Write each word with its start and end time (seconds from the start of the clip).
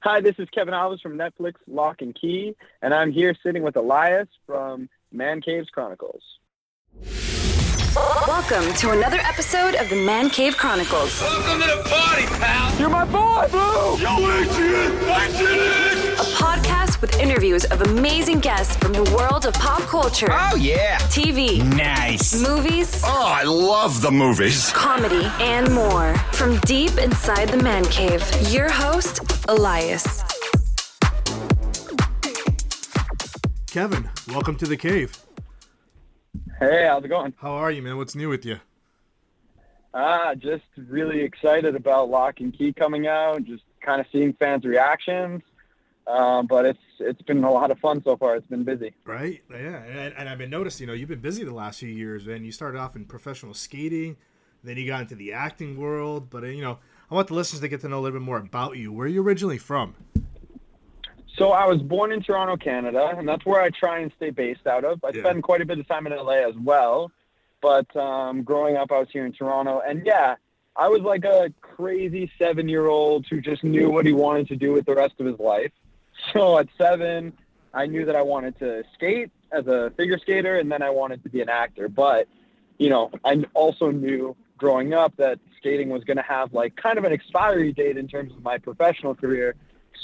Hi, 0.00 0.20
this 0.20 0.34
is 0.38 0.48
Kevin 0.50 0.74
Alves 0.74 1.00
from 1.00 1.16
Netflix 1.16 1.54
Locke 1.66 2.02
and 2.02 2.14
Key, 2.14 2.54
and 2.82 2.92
I'm 2.92 3.10
here 3.10 3.34
sitting 3.42 3.62
with 3.62 3.76
Elias 3.76 4.28
from 4.46 4.88
Man 5.10 5.40
Caves 5.40 5.68
Chronicles. 5.70 6.22
Welcome 8.26 8.72
to 8.74 8.90
another 8.90 9.18
episode 9.20 9.74
of 9.74 9.88
the 9.88 9.96
Man 9.96 10.28
Cave 10.28 10.56
Chronicles, 10.58 11.20
Welcome 11.22 11.62
to 11.62 11.66
the 11.66 11.82
party, 11.88 12.26
pal. 12.26 12.78
You're 12.78 12.90
my 12.90 13.04
boy, 13.06 13.48
Blue! 13.50 13.98
Yo, 13.98 14.16
Adrian, 14.38 14.92
Adrian. 15.08 16.15
A 16.56 16.58
podcast 16.58 17.00
with 17.02 17.18
interviews 17.20 17.64
of 17.66 17.82
amazing 17.82 18.40
guests 18.40 18.76
from 18.76 18.92
the 18.92 19.02
world 19.16 19.44
of 19.44 19.52
pop 19.54 19.80
culture, 19.82 20.28
Oh 20.30 20.56
yeah. 20.56 20.96
TV, 21.10 21.62
Nice. 21.76 22.40
movies, 22.40 23.02
Oh, 23.04 23.24
I 23.26 23.42
love 23.42 24.00
the 24.00 24.10
movies. 24.10 24.70
comedy, 24.72 25.26
and 25.38 25.70
more. 25.74 26.14
From 26.32 26.58
deep 26.60 26.96
inside 26.98 27.48
the 27.50 27.62
Man 27.62 27.84
Cave, 27.86 28.22
your 28.50 28.70
host, 28.70 29.20
Elias. 29.48 30.22
Kevin, 33.70 34.08
welcome 34.28 34.56
to 34.56 34.66
the 34.66 34.76
cave. 34.78 35.16
Hey, 36.58 36.86
how's 36.88 37.04
it 37.04 37.08
going? 37.08 37.34
How 37.38 37.52
are 37.52 37.70
you, 37.70 37.82
man? 37.82 37.98
What's 37.98 38.14
new 38.14 38.30
with 38.30 38.46
you? 38.46 38.60
Ah, 39.92 40.34
just 40.34 40.64
really 40.76 41.20
excited 41.20 41.76
about 41.76 42.08
Locke 42.08 42.40
and 42.40 42.56
Key 42.56 42.72
coming 42.72 43.06
out. 43.06 43.44
Just 43.44 43.64
kind 43.84 44.00
of 44.00 44.06
seeing 44.10 44.32
fans' 44.34 44.64
reactions. 44.64 45.42
Um, 46.06 46.46
but 46.46 46.64
it's 46.66 46.78
it's 47.00 47.22
been 47.22 47.42
a 47.42 47.50
lot 47.50 47.70
of 47.70 47.78
fun 47.80 48.02
so 48.04 48.16
far. 48.16 48.36
It's 48.36 48.46
been 48.46 48.62
busy. 48.62 48.94
Right? 49.04 49.42
Yeah. 49.50 49.82
And, 49.82 50.14
and 50.16 50.28
I've 50.28 50.38
been 50.38 50.50
noticing, 50.50 50.84
you 50.84 50.86
know, 50.88 50.92
you've 50.92 51.08
been 51.08 51.20
busy 51.20 51.44
the 51.44 51.52
last 51.54 51.80
few 51.80 51.88
years, 51.88 52.26
and 52.26 52.44
you 52.46 52.52
started 52.52 52.78
off 52.78 52.94
in 52.94 53.04
professional 53.04 53.54
skating, 53.54 54.16
then 54.62 54.76
you 54.76 54.86
got 54.86 55.00
into 55.02 55.16
the 55.16 55.32
acting 55.32 55.76
world. 55.76 56.30
But, 56.30 56.44
uh, 56.44 56.48
you 56.48 56.62
know, 56.62 56.78
I 57.10 57.14
want 57.14 57.28
the 57.28 57.34
listeners 57.34 57.60
to 57.60 57.68
get 57.68 57.80
to 57.80 57.88
know 57.88 57.98
a 57.98 58.00
little 58.00 58.18
bit 58.20 58.24
more 58.24 58.38
about 58.38 58.76
you. 58.76 58.92
Where 58.92 59.06
are 59.06 59.08
you 59.10 59.22
originally 59.22 59.58
from? 59.58 59.94
So 61.36 61.50
I 61.52 61.66
was 61.66 61.82
born 61.82 62.12
in 62.12 62.22
Toronto, 62.22 62.56
Canada, 62.56 63.12
and 63.16 63.28
that's 63.28 63.44
where 63.44 63.60
I 63.60 63.68
try 63.70 63.98
and 63.98 64.10
stay 64.16 64.30
based 64.30 64.66
out 64.66 64.84
of. 64.84 65.04
I 65.04 65.10
Yeah. 65.12 65.22
spend 65.22 65.42
quite 65.42 65.60
a 65.60 65.66
bit 65.66 65.78
of 65.78 65.86
time 65.86 66.06
in 66.06 66.14
LA 66.14 66.48
as 66.48 66.54
well, 66.56 67.10
but 67.60 67.94
um, 67.96 68.42
growing 68.42 68.76
up, 68.76 68.90
I 68.90 68.98
was 69.00 69.08
here 69.12 69.26
in 69.26 69.32
Toronto, 69.32 69.82
and 69.86 70.06
yeah, 70.06 70.36
I 70.76 70.88
was 70.88 71.02
like 71.02 71.24
a 71.24 71.52
crazy 71.60 72.30
seven-year-old 72.38 73.26
who 73.28 73.40
just 73.40 73.64
knew 73.64 73.90
what 73.90 74.06
he 74.06 74.12
wanted 74.14 74.48
to 74.48 74.56
do 74.56 74.72
with 74.72 74.86
the 74.86 74.94
rest 74.94 75.14
of 75.18 75.26
his 75.26 75.38
life. 75.38 75.72
So 76.32 76.58
at 76.58 76.68
seven, 76.76 77.32
I 77.72 77.86
knew 77.86 78.04
that 78.06 78.16
I 78.16 78.22
wanted 78.22 78.58
to 78.58 78.84
skate 78.94 79.30
as 79.52 79.66
a 79.66 79.92
figure 79.96 80.18
skater, 80.18 80.58
and 80.58 80.70
then 80.70 80.82
I 80.82 80.90
wanted 80.90 81.22
to 81.24 81.28
be 81.28 81.40
an 81.40 81.48
actor. 81.48 81.88
But 81.88 82.26
you 82.78 82.90
know, 82.90 83.10
I 83.24 83.44
also 83.54 83.90
knew 83.90 84.36
growing 84.58 84.94
up 84.94 85.16
that 85.16 85.38
skating 85.58 85.88
was 85.88 86.04
going 86.04 86.16
to 86.16 86.22
have 86.22 86.52
like 86.52 86.76
kind 86.76 86.98
of 86.98 87.04
an 87.04 87.12
expiry 87.12 87.72
date 87.72 87.96
in 87.96 88.08
terms 88.08 88.32
of 88.32 88.42
my 88.42 88.58
professional 88.58 89.14
career. 89.14 89.54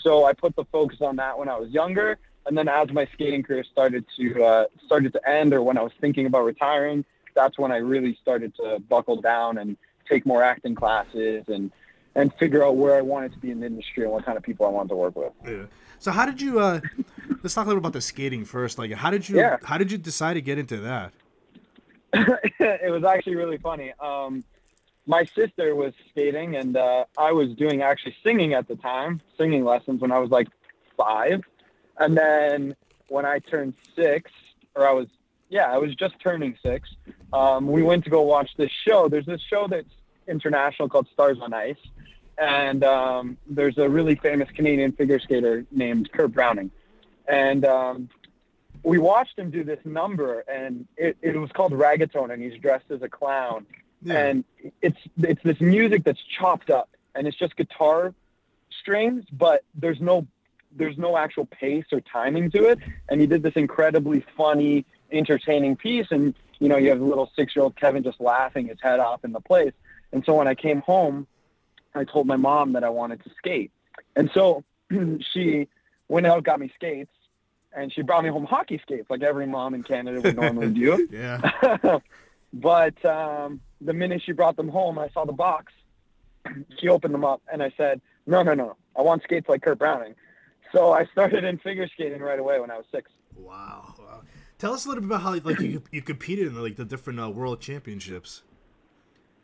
So 0.02 0.24
I 0.24 0.32
put 0.32 0.56
the 0.56 0.64
focus 0.66 0.98
on 1.00 1.16
that 1.16 1.38
when 1.38 1.48
I 1.48 1.58
was 1.58 1.70
younger, 1.70 2.18
and 2.46 2.56
then 2.56 2.68
as 2.68 2.90
my 2.90 3.06
skating 3.12 3.42
career 3.42 3.64
started 3.64 4.04
to 4.16 4.44
uh, 4.44 4.64
started 4.86 5.12
to 5.14 5.28
end, 5.28 5.52
or 5.54 5.62
when 5.62 5.78
I 5.78 5.82
was 5.82 5.92
thinking 6.00 6.26
about 6.26 6.44
retiring, 6.44 7.04
that's 7.34 7.58
when 7.58 7.72
I 7.72 7.76
really 7.76 8.18
started 8.20 8.54
to 8.56 8.78
buckle 8.88 9.20
down 9.20 9.58
and 9.58 9.76
take 10.08 10.26
more 10.26 10.42
acting 10.42 10.74
classes 10.74 11.44
and 11.48 11.70
and 12.14 12.32
figure 12.34 12.64
out 12.64 12.76
where 12.76 12.94
I 12.96 13.00
wanted 13.00 13.32
to 13.32 13.38
be 13.38 13.50
in 13.50 13.60
the 13.60 13.66
industry 13.66 14.04
and 14.04 14.12
what 14.12 14.24
kind 14.24 14.36
of 14.36 14.42
people 14.44 14.66
I 14.66 14.70
wanted 14.70 14.90
to 14.90 14.96
work 14.96 15.16
with. 15.16 15.32
Yeah. 15.46 15.64
So 15.98 16.10
how 16.10 16.26
did 16.26 16.40
you 16.40 16.60
uh 16.60 16.80
let's 17.42 17.54
talk 17.54 17.64
a 17.66 17.68
little 17.68 17.78
about 17.80 17.92
the 17.92 18.00
skating 18.00 18.44
first. 18.44 18.78
Like 18.78 18.92
how 18.92 19.10
did 19.10 19.28
you 19.28 19.38
Yeah. 19.38 19.56
how 19.62 19.78
did 19.78 19.90
you 19.92 19.98
decide 19.98 20.34
to 20.34 20.40
get 20.42 20.58
into 20.58 20.78
that? 20.78 21.12
it 22.14 22.90
was 22.92 23.04
actually 23.04 23.36
really 23.36 23.56
funny. 23.58 23.92
Um, 24.00 24.44
my 25.06 25.24
sister 25.24 25.74
was 25.74 25.94
skating, 26.10 26.56
and 26.56 26.76
uh, 26.76 27.04
I 27.18 27.32
was 27.32 27.48
doing 27.54 27.82
actually 27.82 28.14
singing 28.22 28.52
at 28.54 28.68
the 28.68 28.76
time, 28.76 29.20
singing 29.38 29.64
lessons 29.64 30.00
when 30.00 30.12
I 30.12 30.18
was 30.18 30.30
like 30.30 30.48
five. 30.96 31.42
And 31.98 32.16
then 32.16 32.76
when 33.08 33.24
I 33.24 33.38
turned 33.38 33.74
six, 33.96 34.30
or 34.76 34.86
I 34.86 34.92
was, 34.92 35.08
yeah, 35.48 35.72
I 35.72 35.78
was 35.78 35.94
just 35.94 36.14
turning 36.20 36.56
six, 36.62 36.88
um, 37.32 37.66
we 37.66 37.82
went 37.82 38.04
to 38.04 38.10
go 38.10 38.22
watch 38.22 38.50
this 38.56 38.70
show. 38.70 39.08
There's 39.08 39.26
this 39.26 39.40
show 39.40 39.66
that's 39.68 39.88
international 40.28 40.88
called 40.88 41.08
Stars 41.12 41.38
on 41.40 41.52
Ice. 41.52 41.76
And 42.38 42.82
um, 42.84 43.36
there's 43.46 43.78
a 43.78 43.88
really 43.88 44.14
famous 44.16 44.48
Canadian 44.50 44.92
figure 44.92 45.18
skater 45.18 45.64
named 45.70 46.10
Kurt 46.12 46.32
Browning. 46.32 46.70
And 47.28 47.64
um, 47.64 48.08
we 48.82 48.98
watched 48.98 49.38
him 49.38 49.50
do 49.50 49.64
this 49.64 49.78
number, 49.84 50.40
and 50.40 50.86
it, 50.96 51.16
it 51.22 51.36
was 51.36 51.50
called 51.52 51.72
Ragatone, 51.72 52.32
and 52.32 52.42
he's 52.42 52.60
dressed 52.60 52.90
as 52.90 53.02
a 53.02 53.08
clown. 53.08 53.66
Yeah. 54.02 54.26
And 54.26 54.44
it's 54.80 54.98
it's 55.18 55.42
this 55.44 55.60
music 55.60 56.02
that's 56.04 56.20
chopped 56.38 56.70
up, 56.70 56.90
and 57.14 57.28
it's 57.28 57.36
just 57.36 57.54
guitar 57.56 58.12
strings, 58.80 59.24
but 59.32 59.64
there's 59.74 60.00
no 60.00 60.26
there's 60.74 60.98
no 60.98 61.16
actual 61.16 61.46
pace 61.46 61.84
or 61.92 62.00
timing 62.00 62.50
to 62.50 62.64
it. 62.64 62.78
And 63.08 63.20
he 63.20 63.26
did 63.26 63.42
this 63.42 63.54
incredibly 63.54 64.24
funny, 64.36 64.84
entertaining 65.12 65.76
piece, 65.76 66.08
and 66.10 66.34
you 66.58 66.68
know 66.68 66.76
you 66.76 66.88
have 66.88 66.98
the 66.98 67.04
little 67.04 67.30
six 67.36 67.54
year 67.54 67.62
old 67.62 67.76
Kevin 67.76 68.02
just 68.02 68.20
laughing 68.20 68.66
his 68.66 68.78
head 68.82 68.98
off 68.98 69.24
in 69.24 69.32
the 69.32 69.40
place. 69.40 69.72
And 70.12 70.24
so 70.24 70.34
when 70.34 70.48
I 70.48 70.54
came 70.54 70.80
home, 70.80 71.26
I 71.94 72.04
told 72.04 72.26
my 72.26 72.36
mom 72.36 72.72
that 72.72 72.84
I 72.84 72.88
wanted 72.88 73.22
to 73.24 73.30
skate, 73.36 73.70
and 74.16 74.30
so 74.34 74.64
she 75.32 75.68
went 76.08 76.26
out 76.26 76.44
got 76.44 76.60
me 76.60 76.70
skates, 76.74 77.12
and 77.74 77.92
she 77.92 78.02
brought 78.02 78.24
me 78.24 78.30
home 78.30 78.44
hockey 78.44 78.80
skates 78.82 79.08
like 79.10 79.22
every 79.22 79.46
mom 79.46 79.74
in 79.74 79.82
Canada 79.82 80.20
would 80.20 80.36
normally 80.36 80.70
do. 80.70 81.08
yeah. 81.12 81.98
but 82.52 83.04
um, 83.04 83.60
the 83.80 83.92
minute 83.92 84.22
she 84.24 84.32
brought 84.32 84.56
them 84.56 84.68
home, 84.68 84.98
I 84.98 85.08
saw 85.10 85.24
the 85.24 85.32
box. 85.32 85.72
She 86.80 86.88
opened 86.88 87.14
them 87.14 87.24
up, 87.24 87.40
and 87.52 87.62
I 87.62 87.72
said, 87.76 88.00
"No, 88.26 88.42
no, 88.42 88.54
no! 88.54 88.76
I 88.96 89.02
want 89.02 89.22
skates 89.22 89.48
like 89.48 89.62
Kurt 89.62 89.78
Browning." 89.78 90.14
So 90.72 90.92
I 90.92 91.04
started 91.06 91.44
in 91.44 91.58
figure 91.58 91.86
skating 91.86 92.20
right 92.20 92.38
away 92.38 92.58
when 92.58 92.70
I 92.70 92.76
was 92.78 92.86
six. 92.90 93.10
Wow. 93.36 93.94
wow. 93.98 94.22
Tell 94.58 94.72
us 94.72 94.86
a 94.86 94.88
little 94.88 95.02
bit 95.02 95.08
about 95.08 95.22
how 95.22 95.34
like 95.48 95.60
you 95.60 95.82
you 95.90 96.02
competed 96.02 96.48
in 96.48 96.62
like 96.62 96.76
the 96.76 96.84
different 96.84 97.20
uh, 97.20 97.28
world 97.28 97.60
championships. 97.60 98.42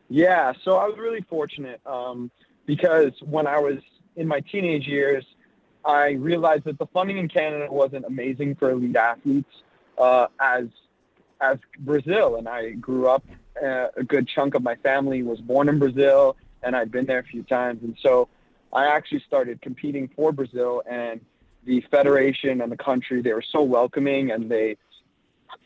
Yeah, 0.09 0.53
so 0.65 0.77
I 0.77 0.87
was 0.87 0.97
really 0.99 1.21
fortunate 1.29 1.81
um, 1.87 2.31
because 2.67 3.13
when 3.21 3.47
I 3.47 3.59
was 3.59 3.79
in 4.17 4.27
my 4.27 4.41
teenage 4.41 4.87
years, 4.87 5.25
I 5.85 6.13
realized 6.13 6.65
that 6.65 6.79
the 6.79 6.87
funding 6.87 7.19
in 7.19 7.29
Canada 7.29 7.67
wasn't 7.71 8.05
amazing 8.05 8.57
for 8.57 8.71
elite 8.71 8.97
athletes 8.97 9.53
uh, 9.99 10.27
as 10.41 10.67
as 11.41 11.59
Brazil, 11.79 12.37
and 12.37 12.49
I 12.49 12.71
grew 12.71 13.09
up. 13.09 13.25
Uh, 13.63 13.89
a 13.97 14.05
good 14.05 14.29
chunk 14.29 14.55
of 14.55 14.63
my 14.63 14.77
family 14.77 15.23
was 15.23 15.41
born 15.41 15.69
in 15.69 15.79
Brazil, 15.79 16.37
and 16.63 16.77
I'd 16.77 16.93
been 16.93 17.07
there 17.07 17.19
a 17.19 17.25
few 17.25 17.43
times, 17.43 17.83
and 17.83 17.97
so 18.01 18.29
I 18.73 18.87
actually 18.87 19.21
started 19.27 19.61
competing 19.61 20.09
for 20.15 20.33
Brazil, 20.33 20.83
and 20.89 21.21
the 21.65 21.81
federation 21.91 22.61
and 22.61 22.71
the 22.71 22.77
country 22.77 23.21
they 23.21 23.33
were 23.33 23.43
so 23.43 23.63
welcoming, 23.63 24.31
and 24.31 24.51
they 24.51 24.77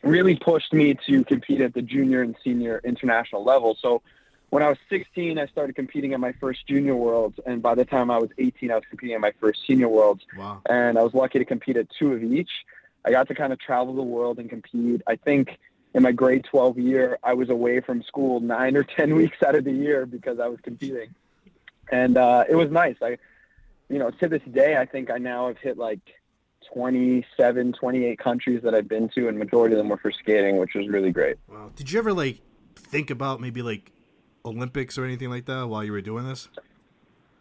really 0.01 0.35
pushed 0.35 0.73
me 0.73 0.95
to 1.07 1.23
compete 1.23 1.61
at 1.61 1.73
the 1.73 1.81
junior 1.81 2.21
and 2.21 2.35
senior 2.43 2.81
international 2.83 3.43
level. 3.43 3.77
So 3.79 4.01
when 4.53 4.61
I 4.61 4.69
was 4.69 4.77
16, 4.87 5.39
I 5.39 5.47
started 5.47 5.75
competing 5.75 6.13
at 6.13 6.19
my 6.19 6.31
first 6.33 6.67
junior 6.67 6.95
worlds, 6.95 7.39
and 7.47 7.59
by 7.59 7.73
the 7.73 7.85
time 7.85 8.11
I 8.11 8.19
was 8.19 8.29
18, 8.37 8.69
I 8.69 8.75
was 8.75 8.83
competing 8.87 9.15
at 9.15 9.19
my 9.21 9.33
first 9.41 9.65
senior 9.65 9.89
worlds, 9.89 10.21
Wow. 10.37 10.61
and 10.69 10.99
I 10.99 11.01
was 11.01 11.15
lucky 11.15 11.39
to 11.39 11.45
compete 11.45 11.75
at 11.75 11.87
two 11.89 12.13
of 12.13 12.23
each. 12.23 12.51
I 13.03 13.09
got 13.09 13.27
to 13.29 13.33
kind 13.33 13.51
of 13.51 13.59
travel 13.59 13.95
the 13.95 14.03
world 14.03 14.37
and 14.37 14.47
compete. 14.47 15.01
I 15.07 15.15
think 15.15 15.57
in 15.95 16.03
my 16.03 16.11
grade 16.11 16.43
12 16.43 16.77
year, 16.77 17.17
I 17.23 17.33
was 17.33 17.49
away 17.49 17.79
from 17.79 18.03
school 18.03 18.41
nine 18.41 18.77
or 18.77 18.83
10 18.83 19.15
weeks 19.21 19.37
out 19.41 19.55
of 19.55 19.63
the 19.63 19.71
year 19.71 20.05
because 20.05 20.39
I 20.39 20.47
was 20.47 20.59
competing, 20.61 21.15
and 21.91 22.15
uh, 22.15 22.43
it 22.47 22.53
was 22.55 22.69
nice. 22.69 22.97
I, 23.01 23.17
you 23.89 23.97
know, 23.97 24.11
to 24.11 24.27
this 24.29 24.43
day, 24.51 24.77
I 24.77 24.85
think 24.85 25.09
I 25.09 25.17
now 25.17 25.47
have 25.47 25.57
hit 25.57 25.79
like 25.79 26.01
27, 26.71 27.73
28 27.73 28.19
countries 28.19 28.61
that 28.61 28.75
I've 28.75 28.87
been 28.87 29.09
to, 29.15 29.27
and 29.29 29.39
majority 29.39 29.73
of 29.73 29.79
them 29.79 29.89
were 29.89 29.97
for 29.97 30.11
skating, 30.11 30.57
which 30.57 30.75
was 30.75 30.87
really 30.89 31.11
great. 31.11 31.37
Wow. 31.47 31.71
Did 31.75 31.91
you 31.91 31.97
ever 31.97 32.13
like 32.13 32.37
think 32.75 33.09
about 33.09 33.41
maybe 33.41 33.63
like 33.63 33.89
Olympics 34.45 34.97
or 34.97 35.05
anything 35.05 35.29
like 35.29 35.45
that 35.45 35.67
while 35.67 35.83
you 35.83 35.91
were 35.91 36.01
doing 36.01 36.27
this? 36.27 36.49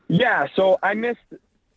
Yeah, 0.08 0.46
so 0.54 0.78
I 0.82 0.94
missed 0.94 1.20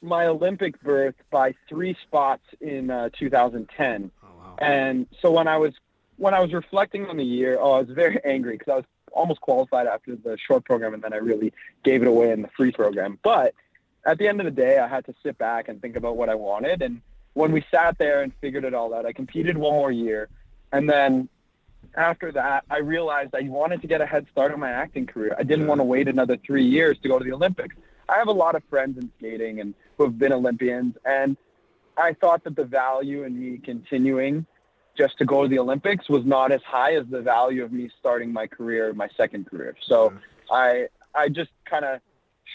my 0.02 0.28
Olympic 0.28 0.80
berth 0.82 1.16
by 1.32 1.56
three 1.70 1.96
spots 2.04 2.44
in 2.62 2.92
uh, 2.92 3.10
2010, 3.18 4.12
Oh 4.24 4.28
wow. 4.38 4.56
and 4.60 5.08
so 5.22 5.32
when 5.32 5.48
I 5.48 5.58
was 5.58 5.74
when 6.18 6.34
I 6.34 6.40
was 6.40 6.54
reflecting 6.54 7.06
on 7.08 7.18
the 7.18 7.24
year, 7.26 7.58
oh, 7.60 7.72
I 7.74 7.80
was 7.80 7.90
very 7.90 8.20
angry 8.26 8.58
because 8.58 8.72
I 8.72 8.76
was 8.78 8.86
almost 9.14 9.42
qualified 9.42 9.88
after 9.88 10.16
the 10.16 10.38
short 10.38 10.66
program, 10.66 10.94
and 10.94 11.02
then 11.04 11.14
I 11.14 11.18
really 11.18 11.54
gave 11.84 12.02
it 12.02 12.08
away 12.08 12.32
in 12.32 12.42
the 12.42 12.50
free 12.56 12.72
program. 12.72 13.18
But 13.24 13.54
at 14.06 14.18
the 14.18 14.28
end 14.28 14.40
of 14.42 14.46
the 14.46 14.52
day, 14.52 14.78
I 14.80 14.88
had 14.88 15.06
to 15.06 15.14
sit 15.24 15.38
back 15.38 15.68
and 15.70 15.82
think 15.82 15.96
about 15.96 16.16
what 16.18 16.30
I 16.30 16.36
wanted. 16.36 16.82
And 16.82 17.02
when 17.34 17.52
we 17.52 17.66
sat 17.72 17.98
there 17.98 18.22
and 18.22 18.32
figured 18.42 18.64
it 18.66 18.74
all 18.74 18.94
out, 18.94 19.06
I 19.06 19.14
competed 19.14 19.58
one 19.58 19.74
more 19.74 19.92
year, 19.92 20.30
and 20.72 20.90
then 20.90 21.28
after 21.98 22.32
that, 22.34 22.64
I 22.70 22.78
realized 22.78 23.34
I 23.34 23.48
wanted 23.48 23.82
to 23.82 23.88
get 23.88 24.02
a 24.02 24.06
head 24.06 24.26
start 24.32 24.52
on 24.52 24.60
my 24.60 24.72
acting 24.72 25.06
career. 25.06 25.36
I 25.38 25.44
didn't 25.44 25.68
want 25.68 25.80
to 25.80 25.84
wait 25.84 26.08
another 26.08 26.38
three 26.38 26.66
years 26.66 26.98
to 27.00 27.10
go 27.10 27.18
to 27.20 27.26
the 27.26 27.34
Olympics. 27.34 27.76
I 28.08 28.18
have 28.18 28.28
a 28.28 28.34
lot 28.34 28.56
of 28.56 28.64
friends 28.70 28.98
in 28.98 29.10
skating 29.18 29.60
and 29.62 29.74
who 29.98 30.04
have 30.04 30.20
been 30.20 30.32
Olympians, 30.34 30.96
and 31.06 31.38
I 31.98 32.14
thought 32.14 32.44
that 32.44 32.56
the 32.56 32.66
value 32.66 33.24
in 33.24 33.40
me 33.40 33.58
continuing 33.58 34.46
just 34.98 35.18
to 35.18 35.26
go 35.26 35.44
to 35.44 35.50
the 35.50 35.60
Olympics 35.60 36.08
was 36.10 36.26
not 36.26 36.52
as 36.52 36.62
high 36.64 36.96
as 36.96 37.06
the 37.08 37.22
value 37.22 37.64
of 37.64 37.72
me 37.72 37.90
starting 38.00 38.32
my 38.32 38.48
career, 38.48 38.94
my 38.94 39.10
second 39.18 39.48
career. 39.48 39.76
So 39.86 40.14
I 40.52 40.88
I 41.14 41.30
just 41.30 41.52
kind 41.66 41.86
of 41.86 42.02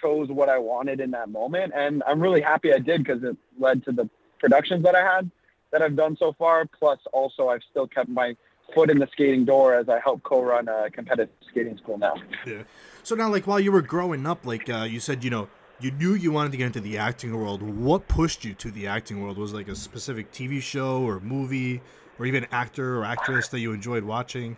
chose 0.01 0.29
what 0.29 0.49
I 0.49 0.59
wanted 0.59 1.01
in 1.01 1.11
that 1.13 1.29
moment, 1.31 1.73
and 1.75 2.03
I'm 2.07 2.21
really 2.21 2.41
happy 2.41 2.73
I 2.73 2.79
did 2.79 3.05
because 3.05 3.23
it 3.25 3.37
led 3.59 3.85
to 3.85 3.93
the 3.93 4.09
productions 4.39 4.85
that 4.85 4.95
I 4.95 5.03
had 5.03 5.31
that 5.73 5.83
I've 5.83 5.97
done 5.97 6.17
so 6.17 6.33
far. 6.33 6.67
Plus, 6.67 6.99
also 7.13 7.49
I've 7.49 7.63
still 7.71 7.87
kept 7.87 8.09
my 8.09 8.37
foot 8.75 8.91
in 8.91 8.99
the 8.99 9.09
skating 9.13 9.45
door 9.45 9.75
as 9.75 9.89
I 9.89 10.01
help 10.01 10.23
co-run 10.23 10.69
a 10.69 10.91
competitive 10.91 11.35
skating 11.49 11.77
school 11.79 11.99
now. 11.99 12.15
Yeah. 12.47 12.63
So 13.03 13.15
now, 13.15 13.31
like 13.31 13.47
while 13.47 13.61
you 13.61 13.73
were 13.73 13.83
growing 13.83 14.27
up, 14.27 14.47
like 14.47 14.69
uh, 14.69 14.83
you 14.83 15.01
said, 15.01 15.25
you 15.25 15.31
know, 15.31 15.49
you 15.81 15.91
knew 15.91 16.15
you 16.15 16.33
wanted 16.33 16.53
to 16.53 16.59
get 16.59 16.67
into 16.67 16.81
the 16.81 16.99
acting 16.99 17.35
world. 17.37 17.63
What 17.63 18.07
pushed 18.09 18.45
you 18.45 18.55
to 18.55 18.71
the 18.71 18.87
acting 18.87 19.23
world? 19.23 19.39
Was 19.39 19.53
it 19.53 19.57
like 19.57 19.69
a 19.69 19.77
specific 19.77 20.31
TV 20.33 20.61
show 20.61 21.03
or 21.03 21.21
movie, 21.21 21.81
or 22.19 22.27
even 22.27 22.47
actor 22.53 22.99
or 22.99 23.05
actress 23.05 23.49
that 23.49 23.61
you 23.61 23.73
enjoyed 23.73 24.05
watching? 24.05 24.57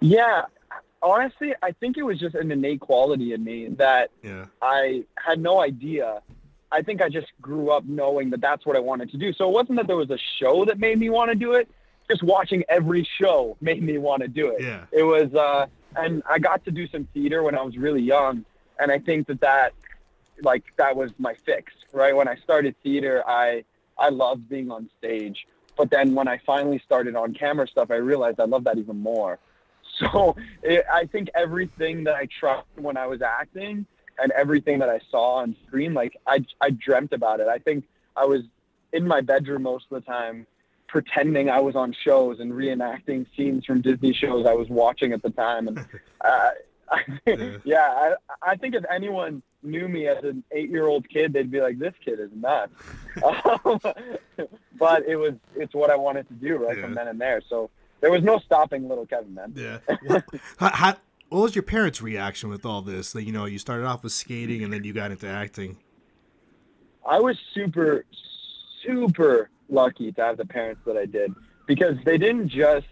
Yeah, 0.00 0.42
honestly, 1.02 1.54
I 1.62 1.72
think 1.72 1.96
it 1.96 2.02
was 2.02 2.18
just 2.18 2.34
an 2.34 2.50
innate 2.50 2.80
quality 2.80 3.32
in 3.32 3.44
me 3.44 3.68
that 3.78 4.10
Yeah. 4.22 4.46
I 4.62 5.04
had 5.16 5.40
no 5.40 5.60
idea. 5.60 6.22
I 6.72 6.82
think 6.82 7.00
I 7.00 7.08
just 7.08 7.28
grew 7.40 7.70
up 7.70 7.84
knowing 7.84 8.30
that 8.30 8.40
that's 8.40 8.66
what 8.66 8.76
I 8.76 8.80
wanted 8.80 9.10
to 9.12 9.16
do. 9.16 9.32
So 9.32 9.48
it 9.48 9.52
wasn't 9.52 9.76
that 9.76 9.86
there 9.86 9.96
was 9.96 10.10
a 10.10 10.18
show 10.38 10.64
that 10.64 10.78
made 10.78 10.98
me 10.98 11.10
want 11.10 11.30
to 11.30 11.34
do 11.34 11.52
it. 11.52 11.68
Just 12.08 12.22
watching 12.22 12.64
every 12.68 13.08
show 13.18 13.56
made 13.60 13.82
me 13.82 13.98
want 13.98 14.22
to 14.22 14.28
do 14.28 14.48
it. 14.48 14.62
Yeah. 14.62 14.84
It 14.92 15.02
was, 15.02 15.34
uh, 15.34 15.66
and 15.96 16.22
I 16.28 16.38
got 16.38 16.64
to 16.66 16.70
do 16.70 16.86
some 16.88 17.08
theater 17.14 17.42
when 17.42 17.56
I 17.56 17.62
was 17.62 17.76
really 17.76 18.02
young, 18.02 18.44
and 18.78 18.92
I 18.92 18.98
think 18.98 19.26
that 19.28 19.40
that, 19.40 19.72
like, 20.42 20.64
that 20.76 20.96
was 20.96 21.10
my 21.18 21.34
fix. 21.44 21.72
Right 21.92 22.14
when 22.14 22.28
I 22.28 22.36
started 22.36 22.74
theater, 22.82 23.24
I 23.26 23.64
I 23.98 24.10
loved 24.10 24.48
being 24.48 24.70
on 24.70 24.90
stage, 24.98 25.46
but 25.76 25.90
then 25.90 26.14
when 26.14 26.28
I 26.28 26.38
finally 26.44 26.80
started 26.84 27.16
on 27.16 27.32
camera 27.32 27.66
stuff, 27.66 27.90
I 27.90 27.96
realized 27.96 28.40
I 28.40 28.44
love 28.44 28.64
that 28.64 28.78
even 28.78 28.98
more. 28.98 29.38
So 29.98 30.36
it, 30.62 30.84
I 30.92 31.06
think 31.06 31.30
everything 31.34 32.04
that 32.04 32.16
I 32.16 32.26
tried 32.26 32.64
when 32.74 32.98
I 32.98 33.06
was 33.06 33.22
acting 33.22 33.86
and 34.18 34.30
everything 34.32 34.78
that 34.80 34.90
I 34.90 35.00
saw 35.10 35.36
on 35.36 35.56
screen, 35.66 35.94
like 35.94 36.18
I, 36.26 36.44
I 36.60 36.68
dreamt 36.70 37.14
about 37.14 37.40
it. 37.40 37.48
I 37.48 37.58
think 37.58 37.84
I 38.14 38.26
was 38.26 38.42
in 38.92 39.06
my 39.06 39.22
bedroom 39.22 39.62
most 39.62 39.86
of 39.90 40.02
the 40.02 40.06
time, 40.06 40.46
pretending 41.00 41.50
I 41.50 41.60
was 41.60 41.76
on 41.76 41.92
shows 41.92 42.40
and 42.40 42.50
reenacting 42.52 43.26
scenes 43.36 43.66
from 43.66 43.82
Disney 43.82 44.14
shows 44.14 44.46
I 44.46 44.54
was 44.54 44.66
watching 44.70 45.12
at 45.12 45.22
the 45.22 45.28
time. 45.28 45.68
And 45.68 45.78
uh, 46.24 46.50
Yeah. 47.26 47.56
yeah, 47.64 47.88
I, 47.88 48.14
I 48.52 48.56
think 48.56 48.74
if 48.74 48.82
anyone 48.90 49.42
knew 49.62 49.88
me 49.88 50.06
as 50.08 50.24
an 50.24 50.42
eight-year-old 50.52 51.06
kid, 51.10 51.32
they'd 51.34 51.50
be 51.50 51.60
like, 51.60 51.78
"This 51.78 51.92
kid 52.04 52.18
is 52.20 52.30
nuts." 52.34 52.72
Um, 53.24 53.80
but 54.78 55.04
it 55.06 55.16
was 55.16 55.34
it's 55.54 55.74
what 55.74 55.90
I 55.90 55.96
wanted 55.96 56.28
to 56.28 56.34
do 56.34 56.56
right 56.56 56.76
Yeah. 56.76 56.84
from 56.84 56.94
then 56.94 57.08
and 57.08 57.20
there. 57.20 57.42
So 57.48 57.70
there 58.00 58.10
was 58.10 58.22
no 58.22 58.38
stopping 58.38 58.88
little 58.88 59.04
Kevin, 59.06 59.34
man. 59.34 59.52
Yeah. 59.56 59.78
How, 60.58 60.96
what 61.30 61.40
was 61.40 61.54
your 61.56 61.62
parents' 61.62 62.00
reaction 62.00 62.48
with 62.50 62.64
all 62.64 62.80
this? 62.82 63.12
That 63.12 63.24
you 63.24 63.32
know, 63.32 63.44
you 63.46 63.58
started 63.58 63.84
off 63.86 64.02
with 64.02 64.12
skating 64.12 64.62
and 64.64 64.72
then 64.72 64.84
you 64.84 64.92
got 64.94 65.10
into 65.10 65.26
acting. 65.26 65.76
I 67.06 67.18
was 67.20 67.36
super, 67.54 68.04
super 68.82 69.50
lucky 69.68 70.12
to 70.12 70.22
have 70.22 70.36
the 70.36 70.46
parents 70.46 70.82
that 70.86 70.96
I 70.96 71.06
did 71.06 71.34
because 71.66 71.96
they 72.04 72.18
didn't 72.18 72.48
just 72.48 72.86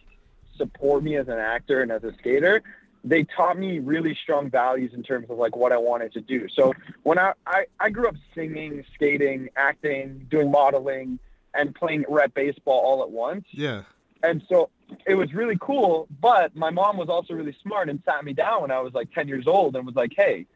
support 0.56 1.02
me 1.02 1.16
as 1.16 1.28
an 1.28 1.38
actor 1.38 1.82
and 1.82 1.90
as 1.90 2.04
a 2.04 2.12
skater. 2.18 2.62
They 3.02 3.24
taught 3.24 3.58
me 3.58 3.80
really 3.80 4.16
strong 4.22 4.50
values 4.50 4.92
in 4.94 5.02
terms 5.02 5.28
of 5.28 5.36
like 5.36 5.56
what 5.56 5.72
I 5.72 5.76
wanted 5.76 6.12
to 6.14 6.20
do. 6.20 6.48
So 6.48 6.72
when 7.02 7.18
I, 7.18 7.34
I, 7.46 7.66
I 7.78 7.90
grew 7.90 8.08
up 8.08 8.16
singing, 8.34 8.82
skating, 8.94 9.50
acting, 9.56 10.26
doing 10.30 10.50
modeling, 10.50 11.18
and 11.52 11.74
playing 11.74 12.04
rep 12.08 12.34
baseball 12.34 12.80
all 12.80 13.02
at 13.02 13.10
once. 13.10 13.44
Yeah. 13.52 13.82
And 14.22 14.42
so 14.48 14.70
it 15.06 15.14
was 15.14 15.32
really 15.34 15.56
cool. 15.60 16.08
But 16.20 16.56
my 16.56 16.70
mom 16.70 16.96
was 16.96 17.08
also 17.08 17.34
really 17.34 17.56
smart 17.62 17.88
and 17.88 18.02
sat 18.04 18.24
me 18.24 18.32
down 18.32 18.62
when 18.62 18.70
I 18.70 18.80
was 18.80 18.94
like 18.94 19.12
10 19.12 19.28
years 19.28 19.46
old 19.46 19.76
and 19.76 19.86
was 19.86 19.94
like, 19.94 20.12
hey, 20.16 20.46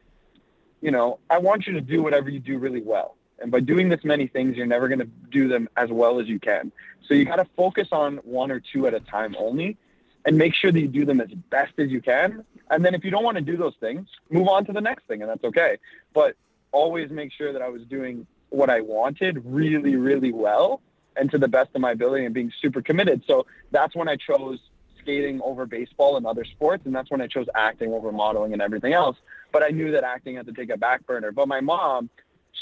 you 0.81 0.91
know, 0.91 1.19
I 1.29 1.38
want 1.38 1.67
you 1.67 1.75
to 1.75 1.81
do 1.81 2.03
whatever 2.03 2.31
you 2.31 2.41
do 2.41 2.59
really 2.59 2.82
well. 2.82 3.17
And 3.40 3.50
by 3.50 3.61
doing 3.61 3.88
this 3.88 4.05
many 4.05 4.26
things, 4.26 4.56
you're 4.56 4.67
never 4.67 4.88
going 4.88 4.99
to 4.99 5.08
do 5.31 5.49
them 5.49 5.69
as 5.76 5.90
well 5.90 6.20
as 6.20 6.26
you 6.26 6.38
can. 6.40 6.73
So 7.06 7.14
you 7.14 7.25
got 7.25 7.37
to 7.37 7.46
focus 7.56 7.88
on 7.93 8.17
one 8.19 8.50
or 8.50 8.61
two 8.61 8.87
at 8.87 8.94
a 8.94 9.00
time 9.00 9.35
only 9.38 9.76
and 10.25 10.37
make 10.37 10.55
sure 10.55 10.70
that 10.70 10.81
you 10.81 10.88
do 10.88 11.05
them 11.05 11.20
as 11.20 11.31
best 11.31 11.73
as 11.79 11.90
you 11.90 12.00
can. 12.00 12.44
And 12.70 12.85
then 12.85 12.94
if 12.94 13.05
you 13.05 13.11
don't 13.11 13.25
want 13.25 13.37
to 13.37 13.43
do 13.43 13.56
those 13.56 13.75
things, 13.81 14.08
move 14.31 14.49
on 14.49 14.64
to 14.67 14.73
the 14.73 14.81
next 14.81 15.06
thing, 15.06 15.23
and 15.23 15.31
that's 15.31 15.44
okay. 15.44 15.79
But 16.12 16.37
always 16.73 17.11
make 17.11 17.32
sure 17.32 17.52
that 17.52 17.62
I 17.62 17.69
was 17.69 17.82
doing 17.82 18.26
what 18.50 18.70
I 18.70 18.81
wanted 18.81 19.43
really, 19.44 19.96
really 19.96 20.32
well 20.32 20.81
and 21.17 21.31
to 21.31 21.38
the 21.38 21.49
best 21.49 21.70
of 21.75 21.81
my 21.81 21.93
ability 21.93 22.25
and 22.25 22.34
being 22.34 22.52
super 22.61 22.82
committed. 22.82 23.23
So 23.26 23.46
that's 23.70 23.94
when 23.94 24.08
I 24.08 24.17
chose 24.17 24.58
skating 25.00 25.41
over 25.43 25.67
baseball 25.67 26.17
and 26.17 26.26
other 26.26 26.44
sports. 26.44 26.84
And 26.87 26.94
that's 26.94 27.11
when 27.11 27.20
I 27.20 27.26
chose 27.26 27.46
acting 27.55 27.93
over 27.93 28.12
modeling 28.12 28.52
and 28.52 28.62
everything 28.62 28.93
else. 28.93 29.17
But 29.52 29.62
I 29.62 29.69
knew 29.69 29.93
that 29.93 30.05
acting 30.05 30.37
had 30.37 30.46
to 30.46 30.52
take 30.52 30.70
a 30.70 30.76
back 30.76 31.06
burner. 31.06 31.32
But 31.32 31.49
my 31.49 31.61
mom, 31.61 32.11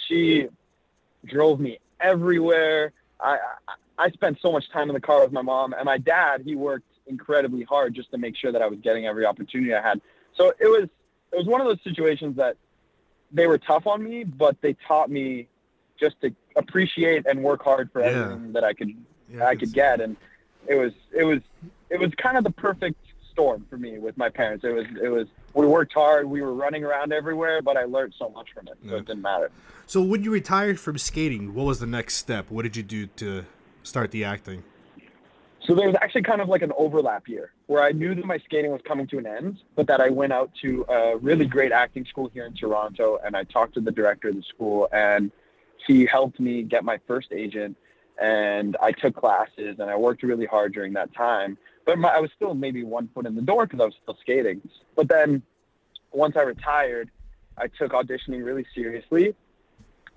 she 0.06 0.48
drove 1.26 1.60
me 1.60 1.78
everywhere. 2.00 2.92
I, 3.20 3.38
I, 3.98 4.10
spent 4.10 4.38
so 4.40 4.52
much 4.52 4.70
time 4.70 4.90
in 4.90 4.94
the 4.94 5.00
car 5.00 5.22
with 5.22 5.32
my 5.32 5.42
mom 5.42 5.72
and 5.72 5.84
my 5.84 5.98
dad, 5.98 6.42
he 6.44 6.54
worked 6.54 6.86
incredibly 7.06 7.62
hard 7.62 7.94
just 7.94 8.10
to 8.10 8.18
make 8.18 8.36
sure 8.36 8.52
that 8.52 8.60
I 8.62 8.66
was 8.66 8.78
getting 8.80 9.06
every 9.06 9.24
opportunity 9.24 9.74
I 9.74 9.80
had. 9.80 10.00
So 10.34 10.52
it 10.60 10.66
was, 10.66 10.88
it 11.32 11.36
was 11.36 11.46
one 11.46 11.60
of 11.60 11.66
those 11.66 11.82
situations 11.82 12.36
that 12.36 12.56
they 13.32 13.46
were 13.46 13.58
tough 13.58 13.86
on 13.86 14.02
me, 14.02 14.24
but 14.24 14.60
they 14.60 14.76
taught 14.86 15.10
me 15.10 15.48
just 15.98 16.20
to 16.20 16.34
appreciate 16.56 17.26
and 17.26 17.42
work 17.42 17.62
hard 17.62 17.90
for 17.92 18.00
Yeah. 18.00 18.08
everything 18.08 18.52
that 18.52 18.64
I 18.64 18.72
could 18.74 18.94
Yeah, 19.32 19.46
I 19.46 19.56
could 19.56 19.72
get, 19.72 20.00
and 20.00 20.16
it 20.66 20.76
was 20.76 20.92
it 21.12 21.24
was 21.24 21.40
it 21.90 21.98
was 21.98 22.12
kind 22.16 22.36
of 22.36 22.44
the 22.44 22.50
perfect 22.50 22.96
storm 23.36 23.66
for 23.68 23.76
me 23.76 23.98
with 23.98 24.16
my 24.16 24.30
parents. 24.30 24.64
It 24.64 24.72
was 24.72 24.86
it 25.02 25.08
was 25.08 25.26
we 25.52 25.66
worked 25.66 25.92
hard, 25.92 26.24
we 26.26 26.40
were 26.40 26.54
running 26.54 26.84
around 26.84 27.12
everywhere, 27.12 27.60
but 27.60 27.76
I 27.76 27.84
learned 27.84 28.14
so 28.18 28.30
much 28.30 28.48
from 28.54 28.66
it, 28.68 28.78
so 28.86 28.92
Yeah. 28.92 28.96
it 29.00 29.06
didn't 29.06 29.22
matter. 29.22 29.50
So 29.86 30.00
when 30.02 30.24
you 30.24 30.30
retired 30.30 30.80
from 30.80 30.96
skating, 30.96 31.52
what 31.54 31.64
was 31.66 31.78
the 31.78 31.86
next 31.86 32.14
step? 32.16 32.50
What 32.50 32.62
did 32.62 32.76
you 32.76 32.82
do 32.82 33.06
to 33.22 33.44
start 33.82 34.10
the 34.10 34.24
acting? 34.24 34.64
So 35.66 35.74
there 35.74 35.86
was 35.86 35.96
actually 36.00 36.22
kind 36.22 36.40
of 36.40 36.48
like 36.48 36.62
an 36.62 36.72
overlap 36.78 37.28
year 37.28 37.52
where 37.66 37.82
I 37.82 37.92
knew 37.92 38.14
that 38.14 38.24
my 38.24 38.38
skating 38.38 38.70
was 38.70 38.80
coming 38.86 39.06
to 39.08 39.18
an 39.18 39.26
end, 39.26 39.58
but 39.74 39.86
that 39.88 40.00
I 40.00 40.08
went 40.08 40.32
out 40.32 40.50
to 40.62 40.86
a 40.88 41.16
really 41.18 41.44
great 41.44 41.72
acting 41.72 42.06
school 42.06 42.30
here 42.32 42.46
in 42.46 42.54
Toronto 42.54 43.18
and 43.24 43.36
I 43.36 43.44
talked 43.44 43.74
to 43.74 43.80
the 43.80 43.90
director 43.90 44.28
of 44.28 44.36
the 44.36 44.42
school 44.42 44.88
and 44.92 45.30
he 45.86 46.06
helped 46.06 46.38
me 46.40 46.62
get 46.62 46.84
my 46.84 46.98
first 47.06 47.32
agent 47.32 47.76
and 48.20 48.76
I 48.80 48.92
took 48.92 49.14
classes 49.16 49.76
and 49.78 49.90
I 49.90 49.96
worked 49.96 50.22
really 50.22 50.46
hard 50.46 50.72
during 50.72 50.92
that 50.94 51.12
time. 51.14 51.58
But 51.86 51.98
my, 51.98 52.08
I 52.08 52.20
was 52.20 52.30
still 52.36 52.54
maybe 52.54 52.84
one 52.84 53.08
foot 53.14 53.26
in 53.26 53.34
the 53.34 53.42
door 53.42 53.64
because 53.64 53.80
I 53.80 53.84
was 53.84 53.94
still 54.02 54.18
skating. 54.20 54.60
But 54.94 55.08
then 55.08 55.42
once 56.12 56.36
I 56.36 56.42
retired, 56.42 57.10
I 57.56 57.68
took 57.68 57.92
auditioning 57.92 58.44
really 58.44 58.66
seriously 58.74 59.34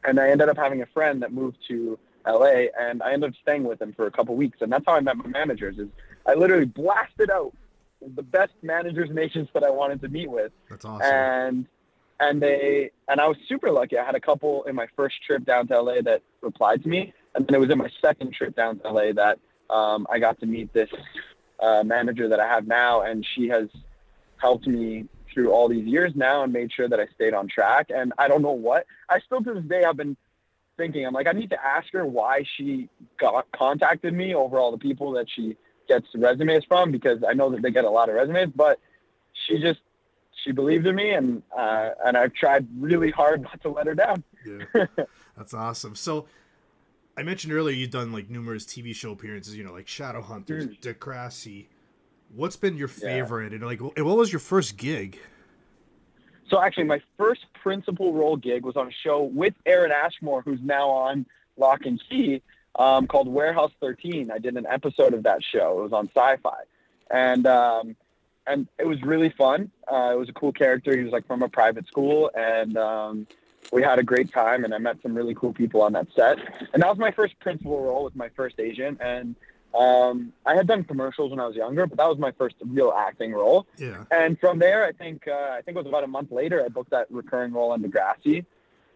and 0.03 0.19
I 0.19 0.29
ended 0.29 0.49
up 0.49 0.57
having 0.57 0.81
a 0.81 0.85
friend 0.87 1.21
that 1.21 1.31
moved 1.31 1.57
to 1.67 1.97
LA 2.27 2.65
and 2.79 3.01
I 3.01 3.13
ended 3.13 3.29
up 3.29 3.35
staying 3.41 3.63
with 3.63 3.81
him 3.81 3.93
for 3.93 4.07
a 4.07 4.11
couple 4.11 4.35
weeks 4.35 4.57
and 4.61 4.71
that's 4.71 4.83
how 4.85 4.93
I 4.93 4.99
met 4.99 5.17
my 5.17 5.27
managers 5.27 5.77
is 5.77 5.87
I 6.27 6.33
literally 6.33 6.65
blasted 6.65 7.29
out 7.29 7.53
the 8.15 8.23
best 8.23 8.53
managers 8.61 9.09
and 9.09 9.19
agents 9.19 9.51
that 9.53 9.63
I 9.63 9.69
wanted 9.69 10.01
to 10.01 10.09
meet 10.09 10.29
with 10.29 10.51
That's 10.69 10.85
awesome. 10.85 11.05
and 11.05 11.65
and 12.19 12.41
they 12.41 12.91
and 13.07 13.21
I 13.21 13.27
was 13.27 13.37
super 13.47 13.71
lucky. 13.71 13.97
I 13.97 14.05
had 14.05 14.15
a 14.15 14.19
couple 14.19 14.63
in 14.63 14.75
my 14.75 14.87
first 14.95 15.15
trip 15.25 15.45
down 15.45 15.67
to 15.67 15.81
LA 15.81 16.01
that 16.01 16.21
replied 16.41 16.83
to 16.83 16.89
me, 16.89 17.13
and 17.33 17.47
then 17.47 17.55
it 17.55 17.59
was 17.59 17.69
in 17.69 17.77
my 17.77 17.89
second 18.01 18.33
trip 18.33 18.55
down 18.55 18.79
to 18.79 18.89
LA 18.91 19.13
that 19.13 19.39
um, 19.69 20.05
I 20.09 20.19
got 20.19 20.39
to 20.41 20.45
meet 20.45 20.73
this 20.73 20.89
uh, 21.61 21.83
manager 21.83 22.27
that 22.29 22.39
I 22.39 22.47
have 22.47 22.67
now, 22.67 23.01
and 23.01 23.25
she 23.35 23.47
has 23.49 23.67
helped 24.37 24.67
me 24.67 25.07
through 25.33 25.51
all 25.51 25.69
these 25.69 25.85
years 25.85 26.13
now 26.15 26.43
and 26.43 26.51
made 26.51 26.71
sure 26.71 26.87
that 26.87 26.99
I 26.99 27.07
stayed 27.13 27.33
on 27.33 27.47
track. 27.47 27.91
And 27.93 28.13
I 28.17 28.27
don't 28.27 28.41
know 28.41 28.51
what 28.51 28.85
I 29.09 29.19
still 29.19 29.43
to 29.43 29.53
this 29.53 29.63
day 29.63 29.83
I've 29.83 29.97
been 29.97 30.17
thinking. 30.77 31.05
I'm 31.05 31.13
like 31.13 31.27
I 31.27 31.33
need 31.33 31.49
to 31.51 31.63
ask 31.63 31.91
her 31.93 32.05
why 32.05 32.45
she 32.57 32.89
got 33.19 33.51
contacted 33.51 34.13
me 34.13 34.33
over 34.33 34.57
all 34.57 34.71
the 34.71 34.77
people 34.77 35.11
that 35.13 35.27
she 35.29 35.55
gets 35.87 36.07
resumes 36.15 36.63
from 36.65 36.91
because 36.91 37.19
I 37.27 37.33
know 37.33 37.49
that 37.51 37.61
they 37.61 37.71
get 37.71 37.85
a 37.85 37.89
lot 37.89 38.09
of 38.09 38.15
resumes, 38.15 38.53
but 38.55 38.79
she 39.47 39.59
just 39.59 39.81
she 40.43 40.51
believed 40.51 40.87
in 40.87 40.95
me 40.95 41.11
and 41.11 41.43
uh, 41.57 41.89
and 42.05 42.17
I've 42.17 42.33
tried 42.33 42.67
really 42.77 43.11
hard 43.11 43.41
not 43.41 43.61
to 43.61 43.69
let 43.69 43.87
her 43.87 43.95
down. 43.95 44.23
Yeah. 44.45 44.85
That's 45.37 45.53
awesome. 45.53 45.95
So 45.95 46.25
I 47.19 47.23
mentioned 47.23 47.51
earlier 47.51 47.75
you've 47.75 47.91
done 47.91 48.13
like 48.13 48.29
numerous 48.29 48.63
TV 48.65 48.95
show 48.95 49.11
appearances, 49.11 49.57
you 49.57 49.65
know, 49.65 49.73
like 49.73 49.87
Shadowhunters, 49.87 50.79
Degrassi. 50.79 51.65
What's 52.33 52.55
been 52.55 52.77
your 52.77 52.87
Hmm. 52.87 53.01
Yeah. 53.01 53.07
favorite? 53.09 53.51
And 53.53 53.61
like, 53.61 53.81
what 53.81 53.97
was 53.97 54.31
your 54.31 54.39
first 54.39 54.77
gig? 54.77 55.19
So 56.49 56.61
actually, 56.61 56.85
my 56.85 57.01
first 57.17 57.41
principal 57.61 58.13
role 58.13 58.37
gig 58.37 58.63
was 58.63 58.77
on 58.77 58.87
a 58.87 58.91
show 59.03 59.23
with 59.23 59.53
Aaron 59.65 59.91
Ashmore, 59.91 60.41
who's 60.43 60.61
now 60.63 60.87
on 60.89 61.25
Locke 61.57 61.85
and 61.85 62.01
Key, 62.09 62.41
um, 62.75 63.05
called 63.05 63.27
Warehouse 63.27 63.73
13. 63.81 64.31
I 64.31 64.37
did 64.39 64.55
an 64.55 64.65
episode 64.65 65.13
of 65.13 65.23
that 65.23 65.43
show. 65.43 65.79
It 65.79 65.83
was 65.83 65.93
on 65.93 66.07
Sci-Fi, 66.15 66.61
and 67.11 67.45
um, 67.45 67.95
and 68.47 68.65
it 68.79 68.87
was 68.87 69.01
really 69.03 69.29
fun. 69.37 69.69
Uh, 69.91 70.11
it 70.13 70.17
was 70.17 70.29
a 70.29 70.33
cool 70.33 70.53
character. 70.53 70.95
He 70.97 71.03
was 71.03 71.11
like 71.11 71.27
from 71.27 71.43
a 71.43 71.49
private 71.49 71.85
school, 71.85 72.31
and 72.33 72.77
um, 72.77 73.27
we 73.71 73.81
had 73.83 73.99
a 73.99 74.03
great 74.03 74.31
time. 74.31 74.63
And 74.63 74.73
I 74.73 74.77
met 74.77 74.97
some 75.01 75.13
really 75.13 75.35
cool 75.35 75.53
people 75.53 75.81
on 75.81 75.93
that 75.93 76.07
set. 76.15 76.37
And 76.73 76.81
that 76.81 76.89
was 76.89 76.97
my 76.97 77.11
first 77.11 77.39
principal 77.39 77.81
role 77.81 78.03
with 78.03 78.15
my 78.15 78.29
first 78.35 78.59
agent. 78.59 78.99
And 79.01 79.35
Um, 79.69 80.33
I 80.47 80.55
had 80.55 80.65
done 80.65 80.83
commercials 80.83 81.29
when 81.29 81.39
I 81.39 81.45
was 81.45 81.55
younger, 81.55 81.85
but 81.85 81.97
that 81.99 82.09
was 82.09 82.17
my 82.17 82.31
first 82.31 82.55
real 82.65 82.91
acting 82.91 83.33
role. 83.33 83.67
Yeah. 83.77 84.03
And 84.09 84.39
from 84.39 84.57
there, 84.57 84.83
I 84.83 84.93
think 84.93 85.27
uh, 85.27 85.57
I 85.57 85.61
think 85.61 85.77
it 85.77 85.81
was 85.83 85.91
about 85.93 86.03
a 86.03 86.07
month 86.17 86.31
later, 86.31 86.57
I 86.65 86.69
booked 86.69 86.89
that 86.89 87.05
recurring 87.11 87.53
role 87.53 87.71
on 87.71 87.83
Degrassi. 87.83 88.45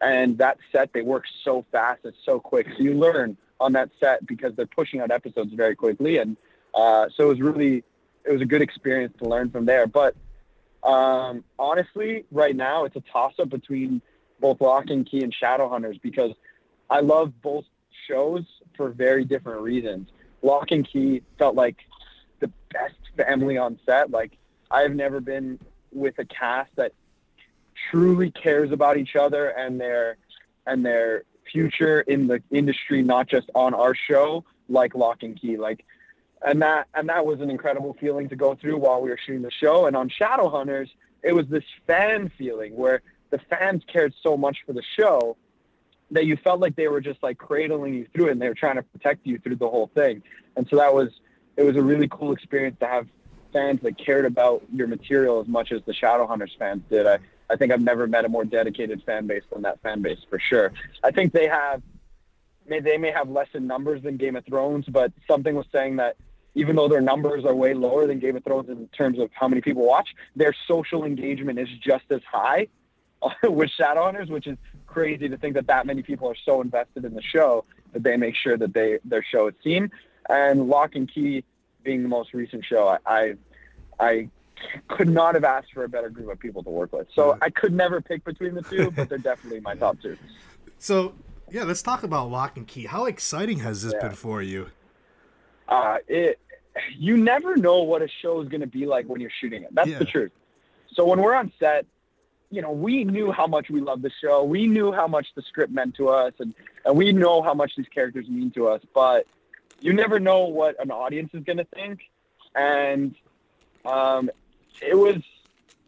And 0.02 0.38
that 0.40 0.58
set, 0.72 0.92
they 0.92 1.04
work 1.04 1.26
so 1.44 1.64
fast, 1.72 2.00
it's 2.06 2.18
so 2.26 2.40
quick. 2.40 2.66
So 2.76 2.84
you 2.84 2.94
learn 2.96 3.38
on 3.60 3.74
that 3.74 3.90
set 4.00 4.26
because 4.26 4.56
they're 4.56 4.66
pushing 4.66 5.00
out 5.00 5.12
episodes 5.12 5.54
very 5.54 5.76
quickly, 5.76 6.18
and 6.18 6.36
uh, 6.74 7.06
so 7.16 7.20
it 7.26 7.30
was 7.34 7.42
really 7.50 7.84
it 8.26 8.32
was 8.32 8.42
a 8.42 8.50
good 8.54 8.64
experience 8.64 9.14
to 9.22 9.26
learn 9.30 9.52
from 9.52 9.66
there. 9.66 9.86
But 9.86 10.16
um, 10.84 11.44
honestly, 11.60 12.26
right 12.32 12.56
now 12.56 12.86
it's 12.86 12.96
a 12.96 13.04
toss 13.12 13.34
up 13.40 13.50
between 13.50 14.02
both 14.44 14.60
Locke 14.60 14.90
and 14.90 15.10
Key 15.10 15.24
and 15.24 15.34
Shadowhunters 15.34 16.02
because 16.02 16.32
I 16.90 17.00
love 17.00 17.32
both 17.42 17.64
shows 18.10 18.44
for 18.76 18.90
very 18.90 19.24
different 19.24 19.62
reasons. 19.62 20.10
Locke 20.42 20.72
and 20.72 20.86
Key 20.86 21.22
felt 21.40 21.56
like 21.56 21.78
the 22.42 22.52
best 22.74 22.96
family 23.16 23.58
on 23.58 23.80
set. 23.86 24.12
Like 24.12 24.38
I've 24.70 24.94
never 24.96 25.22
been 25.22 25.60
with 25.94 26.20
a 26.20 26.26
cast 26.26 26.76
that 26.76 26.92
truly 27.90 28.32
cares 28.32 28.74
about 28.74 28.98
each 28.98 29.16
other 29.16 29.48
and 29.48 29.80
their 29.80 30.18
and 30.68 30.86
their 30.86 31.24
future 31.50 32.02
in 32.02 32.28
the 32.28 32.44
industry, 32.52 33.02
not 33.02 33.28
just 33.30 33.50
on 33.56 33.74
our 33.74 33.96
show, 33.96 34.44
like 34.68 34.94
Locke 34.94 35.24
and 35.24 35.40
Key. 35.40 35.56
Like 35.56 35.86
and 36.46 36.62
that 36.62 36.88
and 36.94 37.08
that 37.08 37.26
was 37.26 37.40
an 37.40 37.50
incredible 37.50 37.96
feeling 37.98 38.28
to 38.28 38.36
go 38.36 38.56
through 38.56 38.76
while 38.78 39.02
we 39.02 39.10
were 39.10 39.20
shooting 39.26 39.42
the 39.42 39.52
show. 39.52 39.86
And 39.86 39.96
on 39.96 40.10
Shadowhunters, 40.10 40.90
it 41.24 41.32
was 41.32 41.48
this 41.48 41.64
fan 41.88 42.30
feeling 42.38 42.76
where 42.76 43.02
the 43.34 43.40
fans 43.50 43.82
cared 43.92 44.14
so 44.22 44.38
much 44.38 44.60
for 44.64 44.74
the 44.74 44.84
show 44.96 45.36
that 46.12 46.28
you 46.28 46.38
felt 46.38 46.60
like 46.60 46.76
they 46.76 46.88
were 46.88 47.02
just 47.02 47.22
like 47.24 47.40
cradling 47.40 47.96
you 47.96 48.06
through 48.14 48.28
it 48.28 48.34
and 48.34 48.40
they 48.40 48.48
were 48.48 48.54
trying 48.54 48.76
to 48.76 48.84
protect 48.84 49.26
you 49.26 49.40
through 49.40 49.56
the 49.56 49.68
whole 49.68 49.90
thing. 49.96 50.22
And 50.56 50.68
so 50.70 50.76
that 50.76 50.94
was 50.94 51.10
it 51.58 51.64
was 51.64 51.76
a 51.76 51.82
really 51.82 52.08
cool 52.08 52.32
experience 52.32 52.78
to 52.80 52.86
have 52.86 53.08
fans 53.52 53.80
that 53.82 53.98
cared 53.98 54.26
about 54.26 54.62
your 54.72 54.86
material 54.86 55.42
as 55.42 55.48
much 55.48 55.72
as 55.72 55.82
the 55.88 55.94
Shadowhunters 55.94 56.56
fans 56.60 56.84
did. 56.92 57.08
I, 57.08 57.18
I 57.50 57.56
think 57.56 57.72
I've 57.72 57.82
never 57.82 58.06
met 58.06 58.24
a 58.24 58.30
more 58.30 58.46
dedicated 58.46 59.02
fan 59.04 59.26
base 59.26 59.44
than 59.52 59.64
that 59.64 59.82
fan 59.82 60.04
base 60.04 60.20
for 60.30 60.38
sure. 60.38 60.72
I 61.04 61.10
think 61.10 61.34
they 61.34 61.48
have 61.48 61.82
may 62.68 62.82
they 62.82 63.00
may 63.00 63.10
have 63.10 63.30
less 63.30 63.48
in 63.56 63.66
numbers 63.66 64.04
than 64.04 64.18
Game 64.18 64.36
of 64.36 64.46
Thrones, 64.46 64.86
but 64.88 65.12
something 65.28 65.56
was 65.56 65.66
saying 65.72 65.96
that 65.96 66.18
even 66.54 66.76
though 66.76 66.88
their 66.88 67.02
numbers 67.02 67.46
are 67.46 67.56
way 67.56 67.74
lower 67.74 68.06
than 68.06 68.20
Game 68.20 68.36
of 68.36 68.44
Thrones 68.44 68.70
in 68.70 68.88
terms 68.90 69.18
of 69.18 69.32
how 69.34 69.48
many 69.48 69.62
people 69.62 69.88
watch, 69.88 70.10
their 70.36 70.54
social 70.68 71.04
engagement 71.04 71.58
is 71.58 71.70
just 71.84 72.06
as 72.12 72.22
high 72.32 72.68
with 73.44 73.70
Shadowhunters, 73.80 74.30
which 74.30 74.48
is 74.48 74.58
crazy 74.88 75.28
to 75.30 75.38
think 75.38 75.56
that 75.56 75.68
that 75.68 75.86
many 75.86 76.04
people 76.04 76.28
are 76.30 76.36
so 76.46 76.62
invested 76.62 77.06
in 77.06 77.14
the 77.14 77.22
show 77.22 77.66
that 77.94 78.04
they 78.04 78.18
make 78.18 78.36
sure 78.36 78.58
that 78.58 78.74
they 78.74 79.00
their 79.06 79.24
show 79.24 79.48
is 79.48 79.56
seen. 79.64 79.90
And 80.30 80.68
Locke 80.68 80.96
and 80.96 81.12
Key 81.12 81.44
being 81.84 82.04
the 82.04 82.10
most 82.10 82.34
recent 82.34 82.64
show, 82.66 82.88
I 82.88 82.98
I, 83.06 83.36
I 84.00 84.30
could 84.88 85.10
not 85.10 85.36
have 85.36 85.44
asked 85.44 85.74
for 85.74 85.84
a 85.84 85.90
better 85.90 86.10
group 86.10 86.32
of 86.32 86.40
people 86.40 86.64
to 86.64 86.70
work 86.70 86.94
with. 86.94 87.08
So 87.16 87.38
I 87.42 87.50
could 87.50 87.74
never 87.74 88.02
pick 88.02 88.24
between 88.24 88.56
the 88.56 88.62
two, 88.62 88.92
but 88.92 89.10
they're 89.10 89.18
definitely 89.18 89.60
my 89.60 89.76
top 89.76 90.02
two. 90.02 90.18
So 90.80 91.14
yeah, 91.50 91.64
let's 91.64 91.82
talk 91.82 92.04
about 92.04 92.30
Locke 92.30 92.58
and 92.58 92.68
Key. 92.68 92.86
How 92.88 93.06
exciting 93.06 93.60
has 93.60 93.84
this 93.84 93.94
Yeah. 93.94 94.08
been 94.10 94.16
for 94.16 94.42
you? 94.42 94.70
uh, 95.70 95.98
it 96.08 96.40
you 96.98 97.16
never 97.18 97.56
know 97.56 97.84
what 97.84 98.02
a 98.02 98.08
show 98.22 98.42
is 98.42 98.50
going 98.50 98.62
to 98.62 98.68
be 98.68 98.86
like 98.86 99.06
when 99.08 99.22
you're 99.22 99.32
shooting 99.40 99.64
it. 99.64 99.74
That's 99.74 99.90
Yeah. 99.90 100.00
the 100.00 100.06
truth. 100.06 100.32
So 100.94 101.06
when 101.06 101.22
we're 101.22 101.36
on 101.36 101.52
set, 101.60 101.86
you 102.54 102.62
know, 102.62 102.72
we 102.72 103.04
knew 103.04 103.32
how 103.32 103.48
much 103.48 103.72
we 103.72 103.82
loved 103.82 104.04
the 104.04 104.12
show. 104.22 104.44
We 104.44 104.68
knew 104.68 104.92
how 104.92 105.08
much 105.08 105.26
the 105.36 105.42
script 105.42 105.74
meant 105.74 105.96
to 105.96 106.10
us, 106.10 106.34
and 106.38 106.54
and 106.86 106.96
we 106.96 107.12
know 107.12 107.42
how 107.42 107.56
much 107.56 107.72
these 107.76 107.88
characters 107.88 108.30
mean 108.30 108.52
to 108.52 108.68
us. 108.68 108.82
But 108.94 109.26
you 109.82 109.92
never 109.92 110.20
know 110.20 110.46
what 110.46 110.80
an 110.80 110.92
audience 110.92 111.32
is 111.34 111.44
going 111.44 111.58
to 111.58 111.66
think, 111.66 112.02
and 112.56 113.16
um, 113.86 114.30
it 114.82 114.96
was. 114.96 115.18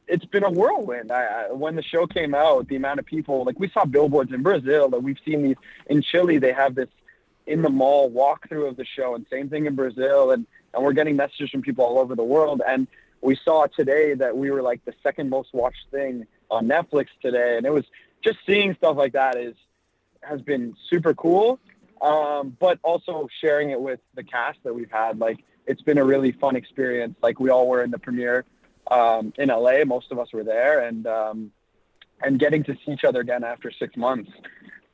It's 0.08 0.26
been 0.26 0.44
a 0.44 0.52
whirlwind. 0.52 1.12
I, 1.12 1.24
I, 1.24 1.52
when 1.52 1.76
the 1.76 1.82
show 1.82 2.06
came 2.06 2.36
out, 2.36 2.68
the 2.68 2.76
amount 2.76 3.00
of 3.00 3.08
people, 3.08 3.44
like 3.44 3.60
we 3.60 3.70
saw 3.70 3.86
billboards 3.86 4.32
in 4.32 4.44
Brazil, 4.44 4.88
that 4.90 5.02
we've 5.02 5.18
seen 5.26 5.42
these 5.42 5.56
in 5.88 6.04
Chile. 6.04 6.38
They 6.38 6.54
have 6.54 6.76
this 6.76 6.90
in 7.48 7.64
the 7.64 7.70
mall 7.70 8.12
walkthrough 8.12 8.70
of 8.70 8.76
the 8.76 8.86
show, 8.86 9.14
and 9.14 9.26
same 9.32 9.50
thing 9.50 9.68
in 9.68 9.76
Brazil, 9.76 10.32
and 10.32 10.48
and 10.74 10.84
we're 10.84 10.94
getting 10.94 11.16
messages 11.16 11.52
from 11.52 11.62
people 11.62 11.86
all 11.86 12.00
over 12.00 12.16
the 12.16 12.24
world. 12.24 12.64
And 12.68 12.88
we 13.22 13.36
saw 13.36 13.68
today 13.68 14.16
that 14.16 14.36
we 14.36 14.50
were 14.50 14.64
like 14.64 14.84
the 14.86 14.94
second 15.04 15.30
most 15.30 15.54
watched 15.54 15.86
thing 15.92 16.26
on 16.52 16.68
Netflix 16.68 17.08
today, 17.22 17.58
and 17.58 17.66
it 17.66 17.74
was 17.74 17.86
just 18.24 18.38
seeing 18.46 18.74
stuff 18.76 18.98
like 18.98 19.14
that 19.14 19.38
is 19.38 19.56
has 20.22 20.42
been 20.42 20.76
super 20.90 21.14
cool. 21.14 21.60
Um, 22.02 22.56
but 22.60 22.78
also 22.84 23.28
sharing 23.42 23.70
it 23.72 23.80
with 23.80 24.00
the 24.16 24.24
cast 24.24 24.60
that 24.64 24.74
we've 24.76 24.92
had, 24.92 25.18
like 25.20 25.44
it's 25.66 25.82
been 25.82 25.98
a 25.98 26.04
really 26.04 26.32
fun 26.34 26.56
experience. 26.56 27.16
Like 27.22 27.40
we 27.40 27.50
all 27.50 27.68
were 27.68 27.84
in 27.84 27.90
the 27.92 27.98
premiere 28.00 28.44
um, 28.92 29.34
in 29.38 29.50
LA, 29.50 29.84
most 29.86 30.12
of 30.12 30.20
us 30.20 30.32
were 30.34 30.44
there, 30.44 30.82
and 30.86 31.08
um, 31.08 31.52
and 32.22 32.38
getting 32.40 32.64
to 32.66 32.76
see 32.86 32.92
each 32.92 33.04
other 33.04 33.22
again 33.22 33.44
after 33.44 33.72
six 33.72 33.96
months 33.98 34.30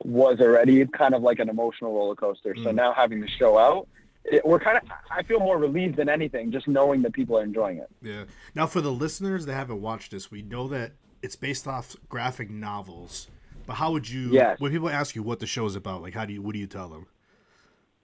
was 0.04 0.40
already 0.40 0.84
kind 0.86 1.14
of 1.14 1.22
like 1.22 1.38
an 1.38 1.48
emotional 1.48 1.94
roller 1.94 2.14
coaster. 2.14 2.54
So 2.56 2.70
Mm. 2.70 2.74
now 2.74 2.92
having 2.92 3.20
the 3.20 3.28
show 3.28 3.56
out, 3.58 3.86
it, 4.24 4.44
we're 4.44 4.58
kind 4.60 4.78
of 4.78 4.84
I 5.10 5.22
feel 5.24 5.40
more 5.40 5.58
relieved 5.58 5.96
than 5.96 6.08
anything 6.08 6.50
just 6.52 6.66
knowing 6.68 7.02
that 7.02 7.12
people 7.12 7.36
are 7.36 7.42
enjoying 7.44 7.78
it. 7.78 7.88
Yeah. 8.00 8.24
Now, 8.54 8.66
for 8.66 8.80
the 8.80 8.92
listeners 8.92 9.44
that 9.46 9.54
haven't 9.54 9.80
watched 9.80 10.12
this, 10.12 10.30
we 10.30 10.42
know 10.42 10.68
that 10.68 10.92
it's 11.22 11.36
based 11.36 11.66
off 11.66 11.96
graphic 12.08 12.50
novels. 12.50 13.28
But 13.66 13.74
how 13.74 13.92
would 13.92 14.08
you? 14.08 14.30
Yes. 14.32 14.60
When 14.60 14.72
people 14.72 14.88
ask 14.88 15.14
you 15.14 15.22
what 15.22 15.40
the 15.40 15.46
show 15.46 15.66
is 15.66 15.76
about, 15.76 16.02
like 16.02 16.14
how 16.14 16.24
do 16.24 16.32
you? 16.32 16.42
What 16.42 16.52
do 16.52 16.58
you 16.58 16.66
tell 16.66 16.88
them? 16.88 17.06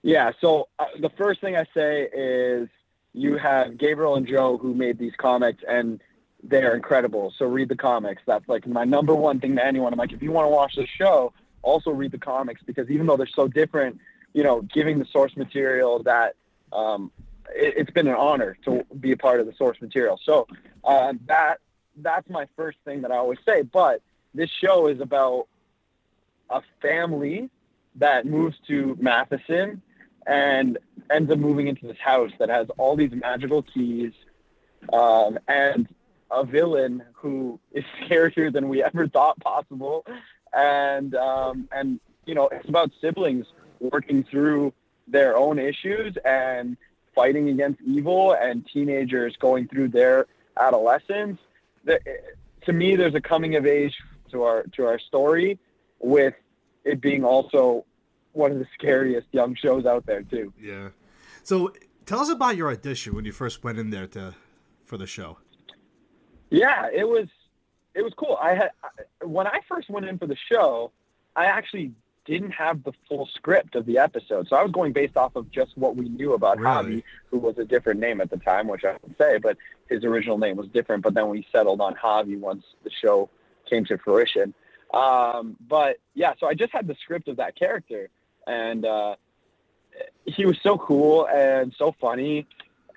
Yeah. 0.01 0.31
So 0.39 0.69
uh, 0.79 0.85
the 0.99 1.09
first 1.17 1.41
thing 1.41 1.55
I 1.55 1.65
say 1.73 2.07
is 2.13 2.69
you 3.13 3.37
have 3.37 3.77
Gabriel 3.77 4.15
and 4.15 4.27
Joe 4.27 4.57
who 4.57 4.73
made 4.73 4.97
these 4.97 5.13
comics 5.17 5.63
and 5.67 6.01
they're 6.43 6.75
incredible. 6.75 7.33
So 7.37 7.45
read 7.45 7.69
the 7.69 7.75
comics. 7.75 8.21
That's 8.25 8.47
like 8.47 8.65
my 8.65 8.85
number 8.85 9.13
one 9.13 9.39
thing 9.39 9.55
to 9.57 9.65
anyone. 9.65 9.91
I'm 9.91 9.99
like, 9.99 10.13
if 10.13 10.21
you 10.21 10.31
want 10.31 10.45
to 10.45 10.49
watch 10.49 10.75
the 10.75 10.87
show, 10.87 11.33
also 11.61 11.91
read 11.91 12.11
the 12.11 12.17
comics 12.17 12.61
because 12.65 12.89
even 12.89 13.05
though 13.07 13.17
they're 13.17 13.27
so 13.27 13.47
different, 13.47 13.99
you 14.33 14.43
know, 14.43 14.61
giving 14.61 14.99
the 14.99 15.05
source 15.05 15.35
material 15.35 16.01
that 16.03 16.35
um, 16.71 17.11
it, 17.49 17.73
it's 17.77 17.91
been 17.91 18.07
an 18.07 18.15
honor 18.15 18.57
to 18.65 18.85
be 18.99 19.11
a 19.11 19.17
part 19.17 19.39
of 19.41 19.47
the 19.47 19.53
source 19.53 19.81
material. 19.81 20.19
So 20.23 20.47
uh, 20.85 21.13
that 21.25 21.59
that's 22.01 22.29
my 22.29 22.47
first 22.55 22.77
thing 22.85 23.01
that 23.01 23.11
I 23.11 23.17
always 23.17 23.39
say. 23.47 23.61
But 23.61 24.01
this 24.33 24.49
show 24.49 24.87
is 24.87 24.99
about 24.99 25.47
a 26.49 26.61
family 26.81 27.49
that 27.95 28.25
moves 28.25 28.57
to 28.67 28.97
Matheson 28.99 29.81
and 30.25 30.77
ends 31.11 31.31
up 31.31 31.39
moving 31.39 31.67
into 31.67 31.87
this 31.87 31.97
house 31.97 32.31
that 32.39 32.49
has 32.49 32.67
all 32.77 32.95
these 32.95 33.11
magical 33.11 33.63
keys 33.63 34.13
um, 34.93 35.39
and 35.47 35.87
a 36.31 36.45
villain 36.45 37.03
who 37.13 37.59
is 37.71 37.83
scarier 38.01 38.51
than 38.51 38.69
we 38.69 38.83
ever 38.83 39.07
thought 39.07 39.39
possible. 39.39 40.05
And 40.53 41.15
um, 41.15 41.67
and 41.71 41.99
you 42.25 42.35
know, 42.35 42.47
it's 42.49 42.69
about 42.69 42.91
siblings 43.01 43.45
working 43.79 44.23
through 44.23 44.73
their 45.07 45.37
own 45.37 45.57
issues 45.57 46.15
and 46.25 46.77
fighting 47.15 47.49
against 47.49 47.81
evil, 47.81 48.33
and 48.33 48.65
teenagers 48.71 49.35
going 49.37 49.67
through 49.67 49.89
their 49.89 50.27
adolescence. 50.57 51.39
The, 51.83 51.99
to 52.65 52.73
me, 52.73 52.95
there's 52.95 53.15
a 53.15 53.21
coming 53.21 53.55
of 53.55 53.65
age 53.65 53.95
to 54.31 54.43
our 54.43 54.63
to 54.75 54.85
our 54.85 54.99
story, 54.99 55.59
with 55.99 56.35
it 56.83 57.01
being 57.01 57.23
also 57.23 57.85
one 58.33 58.51
of 58.51 58.59
the 58.59 58.67
scariest 58.73 59.27
young 59.31 59.55
shows 59.55 59.85
out 59.85 60.05
there 60.05 60.23
too. 60.23 60.53
Yeah. 60.59 60.89
So 61.43 61.73
tell 62.05 62.19
us 62.19 62.29
about 62.29 62.55
your 62.55 62.71
audition 62.71 63.15
when 63.15 63.25
you 63.25 63.31
first 63.31 63.63
went 63.63 63.79
in 63.79 63.89
there 63.89 64.07
to 64.07 64.35
for 64.85 64.97
the 64.97 65.07
show. 65.07 65.37
Yeah, 66.49 66.87
it 66.93 67.07
was 67.07 67.27
it 67.93 68.01
was 68.01 68.13
cool. 68.15 68.37
I 68.41 68.53
had 68.55 68.71
when 69.23 69.47
I 69.47 69.59
first 69.67 69.89
went 69.89 70.05
in 70.05 70.17
for 70.17 70.27
the 70.27 70.37
show, 70.51 70.91
I 71.35 71.45
actually 71.45 71.91
didn't 72.25 72.51
have 72.51 72.83
the 72.83 72.91
full 73.07 73.27
script 73.33 73.75
of 73.75 73.85
the 73.85 73.97
episode, 73.97 74.47
so 74.47 74.55
I 74.55 74.61
was 74.61 74.71
going 74.71 74.93
based 74.93 75.17
off 75.17 75.35
of 75.35 75.49
just 75.51 75.75
what 75.75 75.95
we 75.95 76.09
knew 76.09 76.33
about 76.33 76.59
Really? 76.59 76.97
Javi, 76.97 77.03
who 77.31 77.39
was 77.39 77.57
a 77.57 77.65
different 77.65 77.99
name 77.99 78.21
at 78.21 78.29
the 78.29 78.37
time, 78.37 78.67
which 78.67 78.83
I 78.85 78.95
would 79.01 79.15
say, 79.17 79.37
but 79.39 79.57
his 79.89 80.03
original 80.03 80.37
name 80.37 80.57
was 80.57 80.67
different. 80.67 81.03
But 81.03 81.13
then 81.13 81.29
we 81.29 81.45
settled 81.51 81.81
on 81.81 81.95
Javi 81.95 82.39
once 82.39 82.63
the 82.83 82.91
show 83.01 83.29
came 83.69 83.85
to 83.85 83.97
fruition. 83.97 84.53
Um, 84.93 85.55
but 85.67 85.97
yeah, 86.15 86.33
so 86.39 86.47
I 86.47 86.53
just 86.53 86.71
had 86.71 86.87
the 86.87 86.95
script 87.03 87.27
of 87.27 87.37
that 87.37 87.55
character, 87.55 88.09
and 88.47 88.85
uh, 88.85 89.15
he 90.25 90.45
was 90.45 90.57
so 90.61 90.77
cool 90.77 91.27
and 91.27 91.73
so 91.77 91.95
funny. 91.99 92.47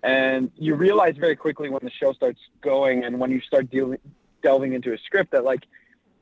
And 0.02 0.50
you 0.56 0.74
realize 0.74 1.16
very 1.16 1.36
quickly 1.36 1.68
when 1.68 1.80
the 1.82 1.90
show 1.90 2.12
starts 2.12 2.40
going 2.60 3.04
and 3.04 3.20
when 3.20 3.30
you 3.30 3.40
start 3.40 3.70
dealing, 3.70 3.98
delving 4.42 4.72
into 4.72 4.92
a 4.92 4.98
script 4.98 5.30
that 5.30 5.44
like 5.44 5.64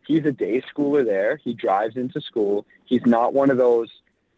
he's 0.07 0.25
a 0.27 0.33
day 0.33 0.63
schooler 0.63 1.05
there. 1.05 1.37
He 1.37 1.55
drives 1.55 1.97
into 1.97 2.21
school. 2.21 2.67
He's 2.85 3.07
not 3.07 3.33
one 3.33 3.51
of 3.51 3.57
those, 3.57 3.89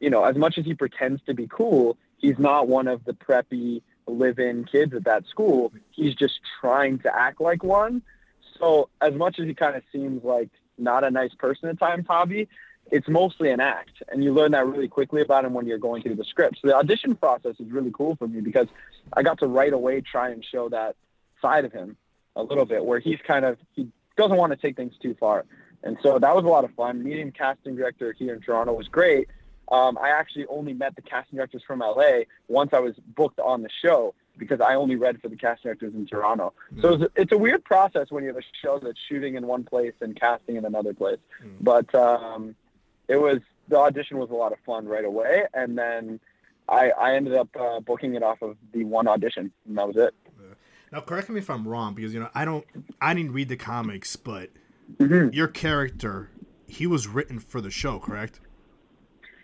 you 0.01 0.11
know, 0.11 0.25
as 0.25 0.37
much 0.37 0.59
as 0.59 0.65
he 0.65 0.75
pretends 0.75 1.23
to 1.27 1.35
be 1.35 1.49
cool, 1.49 1.97
he's 2.19 2.39
not 2.39 2.69
one 2.69 2.87
of 2.87 3.05
the 3.05 3.15
preppy 3.15 3.83
live-in 4.07 4.65
kids 4.65 4.95
at 4.95 5.05
that 5.05 5.27
school. 5.27 5.73
He's 5.91 6.15
just 6.15 6.41
trying 6.61 6.99
to 7.01 7.15
act 7.15 7.41
like 7.41 7.63
one. 7.63 8.03
So 8.59 8.89
as 9.01 9.15
much 9.15 9.39
as 9.39 9.47
he 9.47 9.55
kind 9.55 9.77
of 9.77 9.83
seems 9.93 10.23
like 10.25 10.51
not 10.79 11.05
a 11.05 11.11
nice 11.11 11.35
person 11.35 11.69
at 11.69 11.79
times, 11.79 12.07
Javi, 12.07 12.49
it's 12.91 13.09
mostly 13.09 13.51
an 13.51 13.61
act, 13.61 14.03
and 14.09 14.25
you 14.25 14.35
learn 14.35 14.53
that 14.53 14.67
really 14.67 14.89
quickly 14.89 15.23
about 15.23 15.45
him 15.45 15.55
when 15.55 15.67
you're 15.67 15.79
going 15.79 16.03
through 16.03 16.17
the 16.17 16.25
script. 16.25 16.59
So 16.61 16.69
the 16.69 16.77
audition 16.77 17.15
process 17.15 17.55
is 17.61 17.71
really 17.71 17.93
cool 17.95 18.17
for 18.17 18.27
me 18.27 18.41
because 18.41 18.67
I 19.13 19.23
got 19.23 19.39
to 19.39 19.47
right 19.47 19.73
away 19.73 20.01
try 20.01 20.31
and 20.31 20.45
show 20.45 20.69
that 20.69 20.97
side 21.41 21.65
of 21.65 21.73
him 21.73 21.97
a 22.35 22.43
little 22.43 22.65
bit, 22.65 22.85
where 22.85 22.99
he's 22.99 23.19
kind 23.27 23.45
of 23.45 23.57
he 23.75 23.89
doesn't 24.17 24.37
want 24.37 24.53
to 24.53 24.57
take 24.57 24.77
things 24.77 24.95
too 25.01 25.15
far, 25.19 25.45
and 25.83 25.97
so 26.03 26.19
that 26.19 26.35
was 26.35 26.45
a 26.45 26.49
lot 26.49 26.65
of 26.65 26.75
fun. 26.75 27.03
Meeting 27.03 27.31
casting 27.31 27.77
director 27.77 28.13
here 28.13 28.35
in 28.35 28.41
Toronto 28.41 28.73
was 28.73 28.89
great. 28.89 29.29
Um, 29.73 29.99
I 29.99 30.11
actually 30.11 30.47
only 30.47 30.75
met 30.75 30.95
the 30.97 31.03
casting 31.03 31.37
directors 31.37 31.63
from 31.67 31.81
LA 31.81 32.25
once 32.47 32.71
I 32.73 32.79
was 32.79 32.95
booked 33.17 33.41
on 33.41 33.63
the 33.63 33.71
show 33.83 34.15
because 34.37 34.61
I 34.61 34.75
only 34.75 34.97
read 34.97 35.21
for 35.21 35.29
the 35.29 35.37
casting 35.37 35.71
directors 35.71 35.95
in 35.95 36.07
Toronto. 36.07 36.53
So 36.81 36.95
it's 36.95 37.03
a, 37.03 37.11
it's 37.17 37.33
a 37.33 37.39
weird 37.39 37.65
process 37.65 38.11
when 38.11 38.23
you 38.23 38.29
have 38.29 38.37
a 38.37 38.47
show 38.63 38.79
that's 38.83 38.99
shooting 39.09 39.35
in 39.35 39.47
one 39.47 39.65
place 39.65 39.95
and 40.01 40.19
casting 40.19 40.57
in 40.57 40.65
another 40.65 40.95
place. 40.95 41.19
But 41.61 41.93
um, 41.95 42.55
it 43.09 43.17
was 43.17 43.41
the 43.69 43.79
audition 43.79 44.19
was 44.19 44.31
a 44.31 44.35
lot 44.35 44.53
of 44.53 44.59
fun 44.67 44.87
right 44.87 45.05
away, 45.05 45.45
and 45.55 45.77
then 45.77 46.21
I, 46.69 46.91
I 46.91 47.15
ended 47.15 47.35
up 47.35 47.49
uh, 47.59 47.81
booking 47.81 48.15
it 48.15 48.23
off 48.23 48.43
of 48.43 48.57
the 48.73 48.85
one 48.85 49.09
audition, 49.09 49.53
and 49.67 49.79
that 49.79 49.87
was 49.87 49.97
it. 49.97 50.15
Now, 50.93 51.01
correct 51.01 51.31
me 51.31 51.39
if 51.39 51.49
I'm 51.49 51.67
wrong, 51.67 51.95
because 51.95 52.13
you 52.13 52.21
know 52.21 52.29
I 52.35 52.45
don't, 52.45 52.67
I 53.01 53.15
didn't 53.15 53.33
read 53.33 53.49
the 53.49 53.57
comics, 53.57 54.17
but 54.17 54.51
Mm-hmm. 54.99 55.33
your 55.33 55.49
character, 55.49 56.31
he 56.67 56.87
was 56.87 57.07
written 57.07 57.39
for 57.39 57.61
the 57.61 57.71
show, 57.71 57.99
correct? 57.99 58.41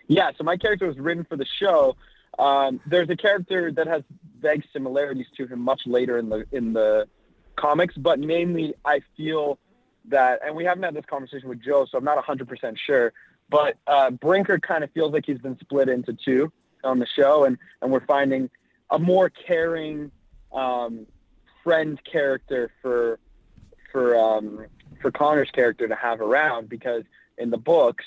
Yeah, 0.09 0.31
so 0.35 0.43
my 0.43 0.57
character 0.57 0.87
was 0.87 0.97
written 0.97 1.23
for 1.23 1.37
the 1.37 1.45
show. 1.45 1.95
Um, 2.37 2.81
there's 2.87 3.09
a 3.09 3.15
character 3.15 3.71
that 3.71 3.87
has 3.87 4.01
vague 4.41 4.63
similarities 4.73 5.27
to 5.37 5.45
him 5.45 5.59
much 5.59 5.81
later 5.85 6.17
in 6.17 6.29
the 6.29 6.45
in 6.51 6.73
the 6.73 7.07
comics, 7.55 7.95
but 7.95 8.19
mainly 8.19 8.73
I 8.83 9.01
feel 9.15 9.59
that, 10.05 10.39
and 10.43 10.55
we 10.55 10.65
haven't 10.65 10.83
had 10.83 10.95
this 10.95 11.05
conversation 11.05 11.47
with 11.47 11.61
Joe, 11.61 11.85
so 11.85 11.97
I'm 11.97 12.03
not 12.03 12.23
100% 12.23 12.77
sure. 12.77 13.13
But 13.49 13.77
uh, 13.85 14.09
Brinker 14.09 14.59
kind 14.59 14.83
of 14.83 14.91
feels 14.91 15.13
like 15.13 15.25
he's 15.25 15.37
been 15.37 15.59
split 15.59 15.89
into 15.89 16.13
two 16.13 16.51
on 16.83 16.97
the 16.97 17.07
show, 17.07 17.43
and 17.43 17.57
and 17.81 17.91
we're 17.91 18.05
finding 18.05 18.49
a 18.89 18.97
more 18.97 19.29
caring 19.29 20.11
um, 20.51 21.05
friend 21.63 21.99
character 22.03 22.71
for 22.81 23.19
for 23.91 24.17
um, 24.17 24.65
for 25.01 25.11
Connor's 25.11 25.51
character 25.51 25.87
to 25.87 25.95
have 25.95 26.19
around 26.19 26.67
because 26.67 27.03
in 27.37 27.51
the 27.51 27.57
books, 27.57 28.05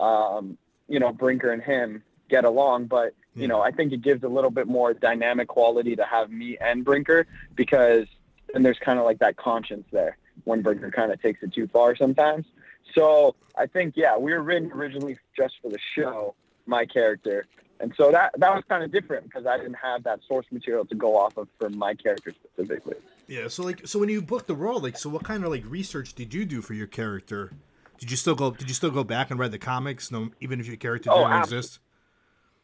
um, 0.00 0.58
you 0.88 0.98
know, 0.98 1.12
Brinker 1.12 1.52
and 1.52 1.62
him 1.62 2.02
get 2.28 2.44
along, 2.44 2.86
but 2.86 3.14
you 3.34 3.46
know, 3.46 3.60
I 3.60 3.70
think 3.70 3.92
it 3.92 4.00
gives 4.00 4.24
a 4.24 4.28
little 4.28 4.50
bit 4.50 4.66
more 4.66 4.94
dynamic 4.94 5.48
quality 5.48 5.94
to 5.96 6.04
have 6.04 6.30
me 6.30 6.56
and 6.58 6.84
Brinker 6.84 7.26
because 7.54 8.06
then 8.52 8.62
there's 8.62 8.78
kind 8.78 8.98
of 8.98 9.04
like 9.04 9.18
that 9.18 9.36
conscience 9.36 9.86
there 9.92 10.16
when 10.44 10.62
Brinker 10.62 10.90
kind 10.90 11.12
of 11.12 11.20
takes 11.20 11.42
it 11.42 11.52
too 11.52 11.66
far 11.68 11.94
sometimes. 11.96 12.46
So 12.94 13.34
I 13.56 13.66
think 13.66 13.94
yeah, 13.96 14.16
we 14.16 14.32
were 14.32 14.42
written 14.42 14.72
originally 14.72 15.18
just 15.36 15.54
for 15.60 15.70
the 15.70 15.78
show, 15.94 16.34
my 16.64 16.86
character, 16.86 17.46
and 17.78 17.92
so 17.96 18.10
that 18.10 18.32
that 18.38 18.54
was 18.54 18.64
kind 18.68 18.82
of 18.82 18.90
different 18.90 19.24
because 19.24 19.44
I 19.46 19.58
didn't 19.58 19.74
have 19.74 20.04
that 20.04 20.20
source 20.26 20.46
material 20.50 20.86
to 20.86 20.94
go 20.94 21.16
off 21.18 21.36
of 21.36 21.48
for 21.58 21.68
my 21.68 21.94
character 21.94 22.32
specifically. 22.32 22.96
Yeah. 23.26 23.48
So 23.48 23.62
like, 23.62 23.86
so 23.86 23.98
when 23.98 24.08
you 24.08 24.22
booked 24.22 24.46
the 24.46 24.54
role, 24.54 24.80
like, 24.80 24.96
so 24.96 25.10
what 25.10 25.24
kind 25.24 25.44
of 25.44 25.50
like 25.50 25.64
research 25.66 26.14
did 26.14 26.32
you 26.32 26.44
do 26.44 26.62
for 26.62 26.74
your 26.74 26.86
character? 26.86 27.52
Did 27.98 28.10
you 28.10 28.16
still 28.16 28.34
go? 28.34 28.50
Did 28.50 28.68
you 28.68 28.74
still 28.74 28.90
go 28.90 29.04
back 29.04 29.30
and 29.30 29.38
read 29.40 29.52
the 29.52 29.58
comics, 29.58 30.10
no, 30.10 30.30
even 30.40 30.60
if 30.60 30.66
your 30.66 30.76
character 30.76 31.10
Oh, 31.12 31.18
didn't 31.18 31.32
ab- 31.32 31.44
exist? 31.44 31.80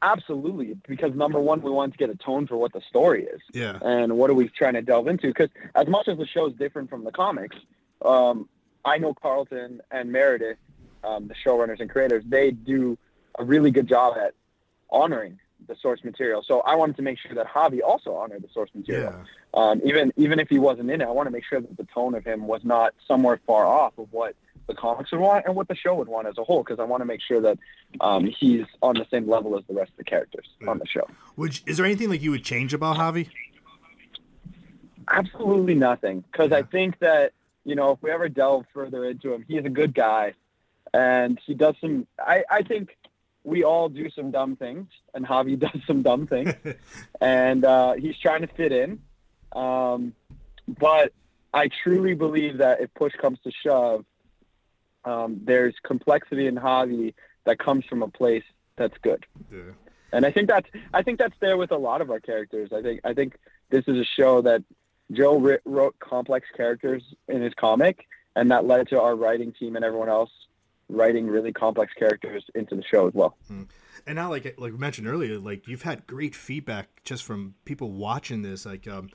Absolutely, 0.05 0.77
because 0.89 1.15
number 1.15 1.39
one, 1.39 1.62
we 1.62 1.71
wanted 1.71 1.93
to 1.93 1.99
get 1.99 2.11
a 2.11 2.17
tone 2.17 2.47
for 2.49 2.57
what 2.57 2.73
the 2.73 2.81
story 2.89 3.25
is. 3.25 3.41
Yeah. 3.53 3.79
and 3.81 4.17
what 4.17 4.31
are 4.31 4.35
we 4.35 4.49
trying 4.49 4.75
to 4.75 4.83
delve 4.83 5.07
into? 5.07 5.29
Because 5.29 5.49
as 5.77 5.87
much 5.87 6.09
as 6.09 6.19
the 6.19 6.27
show 6.27 6.47
is 6.49 6.55
different 6.55 6.91
from 6.91 7.05
the 7.05 7.12
comics, 7.12 7.57
um, 8.05 8.49
I 8.85 8.99
know 8.99 9.15
Carlton 9.15 9.81
and 9.93 10.11
Meredith, 10.11 10.59
um, 11.05 11.29
the 11.29 11.35
showrunners 11.35 11.79
and 11.81 11.89
creators, 11.89 12.25
they 12.27 12.51
do 12.51 12.99
a 13.39 13.45
really 13.45 13.71
good 13.71 13.87
job 13.87 14.17
at 14.19 14.35
honoring 14.91 15.39
the 15.66 15.76
source 15.76 16.02
material. 16.04 16.42
So 16.47 16.61
I 16.61 16.75
wanted 16.75 16.97
to 16.97 17.02
make 17.02 17.19
sure 17.19 17.35
that 17.35 17.47
Javi 17.47 17.81
also 17.83 18.14
honored 18.14 18.42
the 18.42 18.49
source 18.52 18.71
material. 18.75 19.14
Um, 19.54 19.81
even 19.85 20.12
even 20.16 20.38
if 20.40 20.49
he 20.49 20.59
wasn't 20.59 20.90
in 20.90 21.00
it, 21.00 21.04
I 21.04 21.11
want 21.11 21.26
to 21.26 21.31
make 21.31 21.45
sure 21.45 21.61
that 21.61 21.76
the 21.76 21.85
tone 21.85 22.14
of 22.14 22.25
him 22.25 22.47
was 22.47 22.62
not 22.64 22.95
somewhere 23.07 23.40
far 23.47 23.66
off 23.66 23.97
of 23.99 24.09
what 24.12 24.35
the 24.69 24.75
comics 24.75 25.11
would 25.12 25.21
want 25.21 25.45
and 25.47 25.57
what 25.57 25.69
the 25.69 25.75
show 25.75 25.95
would 25.95 26.09
want 26.09 26.26
as 26.28 26.38
a 26.38 26.45
whole. 26.45 26.62
Because 26.62 26.78
I 26.78 26.85
want 26.85 27.00
to 27.00 27.04
make 27.04 27.21
sure 27.21 27.40
that 27.40 27.59
um, 28.00 28.25
he's 28.26 28.64
on 28.83 28.95
the 28.95 29.07
same 29.11 29.28
level 29.28 29.57
as 29.59 29.64
the 29.69 29.75
rest 29.75 29.90
of 29.90 29.97
the 29.99 30.04
characters 30.04 30.47
on 30.66 30.78
the 30.78 30.87
show. 30.87 31.07
Would 31.37 31.59
you- 31.59 31.64
is 31.66 31.76
there 31.76 31.87
anything 31.87 32.09
like 32.11 32.23
you 32.23 32.30
would 32.30 32.45
change 32.45 32.73
about 32.75 32.97
Javi? 32.97 33.28
Absolutely 35.08 35.75
nothing. 35.75 36.25
Because 36.30 36.52
I 36.52 36.63
think 36.63 36.99
that, 37.00 37.32
you 37.65 37.75
know, 37.75 37.93
if 37.93 38.02
we 38.02 38.10
ever 38.10 38.28
delve 38.28 38.67
further 38.73 39.04
into 39.04 39.32
him, 39.34 39.45
he's 39.49 39.65
a 39.65 39.69
good 39.71 39.95
guy. 39.95 40.34
And 40.95 41.41
he 41.45 41.54
does 41.54 41.75
some, 41.80 42.06
I, 42.19 42.45
I 42.50 42.63
think 42.63 42.97
we 43.45 43.65
all 43.65 43.89
do 43.89 44.11
some 44.11 44.31
dumb 44.31 44.57
things, 44.57 44.89
and 45.15 45.26
Javi 45.26 45.59
does 45.59 45.81
some 45.87 46.02
dumb 46.02 46.26
things. 46.26 46.55
and 47.21 47.65
uh, 47.65 47.95
he's 47.95 48.19
trying 48.19 48.43
to 48.43 48.47
fit 48.47 48.73
in. 48.73 49.00
Um, 49.52 50.15
but 50.67 51.13
I 51.52 51.69
truly 51.83 52.15
believe 52.15 52.59
that 52.59 52.81
if 52.81 52.93
push 52.95 53.13
comes 53.15 53.39
to 53.45 53.50
shove, 53.50 54.05
um, 55.05 55.41
there's 55.45 55.75
complexity 55.83 56.47
in 56.47 56.55
Javi 56.55 57.15
that 57.45 57.59
comes 57.59 57.85
from 57.85 58.02
a 58.02 58.09
place 58.09 58.45
that's 58.76 58.97
good. 59.02 59.26
Yeah. 59.52 59.61
And 60.13 60.26
I 60.26 60.31
think 60.31 60.49
that's 60.49 60.69
I 60.93 61.02
think 61.02 61.19
that's 61.19 61.35
there 61.41 61.57
with 61.57 61.73
a 61.73 61.76
lot 61.76 62.00
of 62.02 62.11
our 62.11 62.21
characters. 62.21 62.73
I 62.73 62.83
think 62.83 63.00
I 63.02 63.15
think 63.15 63.37
this 63.71 63.85
is 63.89 63.97
a 63.97 64.05
show 64.05 64.43
that 64.43 64.63
Joe 65.11 65.59
wrote 65.65 65.99
complex 65.99 66.47
characters 66.55 67.02
in 67.28 67.43
his 67.43 67.55
comic, 67.55 68.07
and 68.37 68.50
that 68.50 68.67
led 68.67 68.89
to 68.89 69.00
our 69.00 69.17
writing 69.17 69.52
team 69.52 69.75
and 69.75 69.85
everyone 69.85 70.11
else 70.11 70.31
writing 70.93 71.26
really 71.26 71.52
complex 71.52 71.93
characters 71.95 72.45
into 72.55 72.76
the 72.76 72.83
show 72.83 73.09
as 73.09 73.15
well. 73.15 73.37
And 74.07 74.17
now, 74.17 74.31
like 74.31 74.45
like 74.59 74.73
we 74.73 74.78
mentioned 74.78 75.07
earlier, 75.07 75.39
like 75.39 75.69
you've 75.69 75.83
had 75.83 76.07
great 76.07 76.35
feedback 76.35 76.89
just 77.05 77.25
from 77.25 77.55
people 77.65 77.91
watching 77.93 78.43
this. 78.43 78.67
Like, 78.67 78.89
um, 78.89 79.11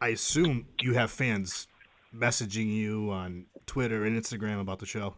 I 0.00 0.08
assume 0.08 0.66
you 0.80 0.94
have 0.94 1.10
fans 1.10 1.66
messaging 2.14 2.72
you 2.72 3.10
on 3.10 3.46
Twitter 3.66 4.04
and 4.04 4.20
Instagram 4.20 4.60
about 4.60 4.78
the 4.78 4.86
show. 4.86 5.14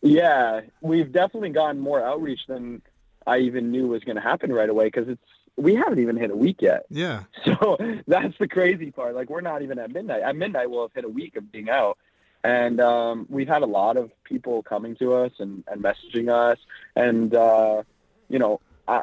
Yeah, 0.00 0.60
we've 0.80 1.12
definitely 1.12 1.50
gotten 1.50 1.80
more 1.80 2.04
outreach 2.04 2.40
than 2.46 2.82
I 3.26 3.38
even 3.38 3.70
knew 3.70 3.88
was 3.88 4.04
going 4.04 4.16
to 4.16 4.22
happen 4.22 4.52
right 4.52 4.68
away 4.68 4.86
because 4.86 5.08
it's 5.08 5.22
we 5.56 5.74
haven't 5.74 5.98
even 5.98 6.16
hit 6.16 6.30
a 6.30 6.36
week 6.36 6.58
yet. 6.60 6.86
Yeah. 6.88 7.24
So 7.44 7.76
that's 8.06 8.36
the 8.38 8.46
crazy 8.46 8.90
part. 8.90 9.14
Like 9.14 9.28
we're 9.28 9.40
not 9.40 9.62
even 9.62 9.78
at 9.78 9.90
midnight. 9.90 10.22
At 10.22 10.36
midnight, 10.36 10.70
we'll 10.70 10.82
have 10.82 10.92
hit 10.94 11.04
a 11.04 11.08
week 11.08 11.36
of 11.36 11.50
being 11.50 11.68
out, 11.68 11.98
and 12.44 12.80
um, 12.80 13.26
we've 13.28 13.48
had 13.48 13.62
a 13.62 13.66
lot 13.66 13.96
of 13.96 14.10
people 14.24 14.62
coming 14.62 14.94
to 14.96 15.14
us 15.14 15.32
and, 15.38 15.64
and 15.66 15.82
messaging 15.82 16.28
us, 16.32 16.58
and 16.94 17.34
uh, 17.34 17.82
you 18.28 18.38
know, 18.38 18.60
I, 18.86 19.02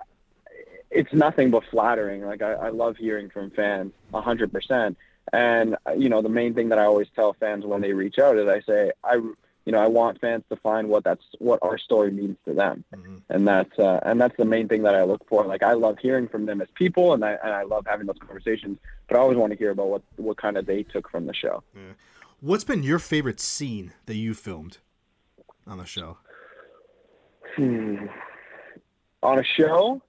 it's 0.89 1.13
nothing 1.13 1.51
but 1.51 1.63
flattering. 1.65 2.25
Like 2.25 2.41
I, 2.41 2.53
I 2.53 2.69
love 2.69 2.97
hearing 2.97 3.29
from 3.29 3.51
fans, 3.51 3.93
a 4.13 4.21
hundred 4.21 4.51
percent. 4.51 4.97
And 5.33 5.75
you 5.97 6.09
know, 6.09 6.21
the 6.21 6.29
main 6.29 6.53
thing 6.53 6.69
that 6.69 6.79
I 6.79 6.85
always 6.85 7.07
tell 7.15 7.33
fans 7.33 7.65
when 7.65 7.81
they 7.81 7.93
reach 7.93 8.19
out 8.19 8.37
is 8.37 8.47
I 8.47 8.61
say 8.61 8.91
I. 9.03 9.19
You 9.67 9.71
know, 9.71 9.79
I 9.79 9.87
want 9.87 10.21
fans 10.21 10.43
to 10.49 10.57
find 10.57 10.89
what 10.89 11.03
that's 11.03 11.25
what 11.39 11.57
our 11.63 11.79
story 11.79 12.11
means 12.11 12.37
to 12.45 12.53
them, 12.53 12.83
and 13.29 13.47
that's 13.47 13.79
uh, 13.79 13.99
and 14.03 14.21
that's 14.21 14.37
the 14.37 14.45
main 14.45 14.67
thing 14.67 14.83
that 14.83 14.93
I 14.93 15.01
look 15.05 15.27
for. 15.27 15.43
Like 15.43 15.63
I 15.63 15.73
love 15.73 15.97
hearing 15.97 16.27
from 16.27 16.45
them 16.45 16.61
as 16.61 16.67
people, 16.75 17.13
and 17.13 17.25
I 17.25 17.31
and 17.43 17.51
I 17.51 17.63
love 17.63 17.87
having 17.87 18.05
those 18.05 18.19
conversations. 18.19 18.77
But 19.07 19.17
I 19.17 19.21
always 19.21 19.39
want 19.39 19.53
to 19.53 19.57
hear 19.57 19.71
about 19.71 19.87
what 19.87 20.03
what 20.17 20.37
kind 20.37 20.57
of 20.57 20.67
they 20.67 20.83
took 20.83 21.09
from 21.09 21.25
the 21.25 21.33
show. 21.33 21.63
What's 22.39 22.63
been 22.63 22.83
your 22.83 22.99
favorite 22.99 23.39
scene 23.39 23.93
that 24.05 24.15
you 24.15 24.33
filmed 24.33 24.77
on 25.65 25.77
the 25.77 25.85
show? 25.85 26.17
Hmm. 27.55 28.07
On 29.23 29.39
a 29.39 29.43
show, 29.43 30.01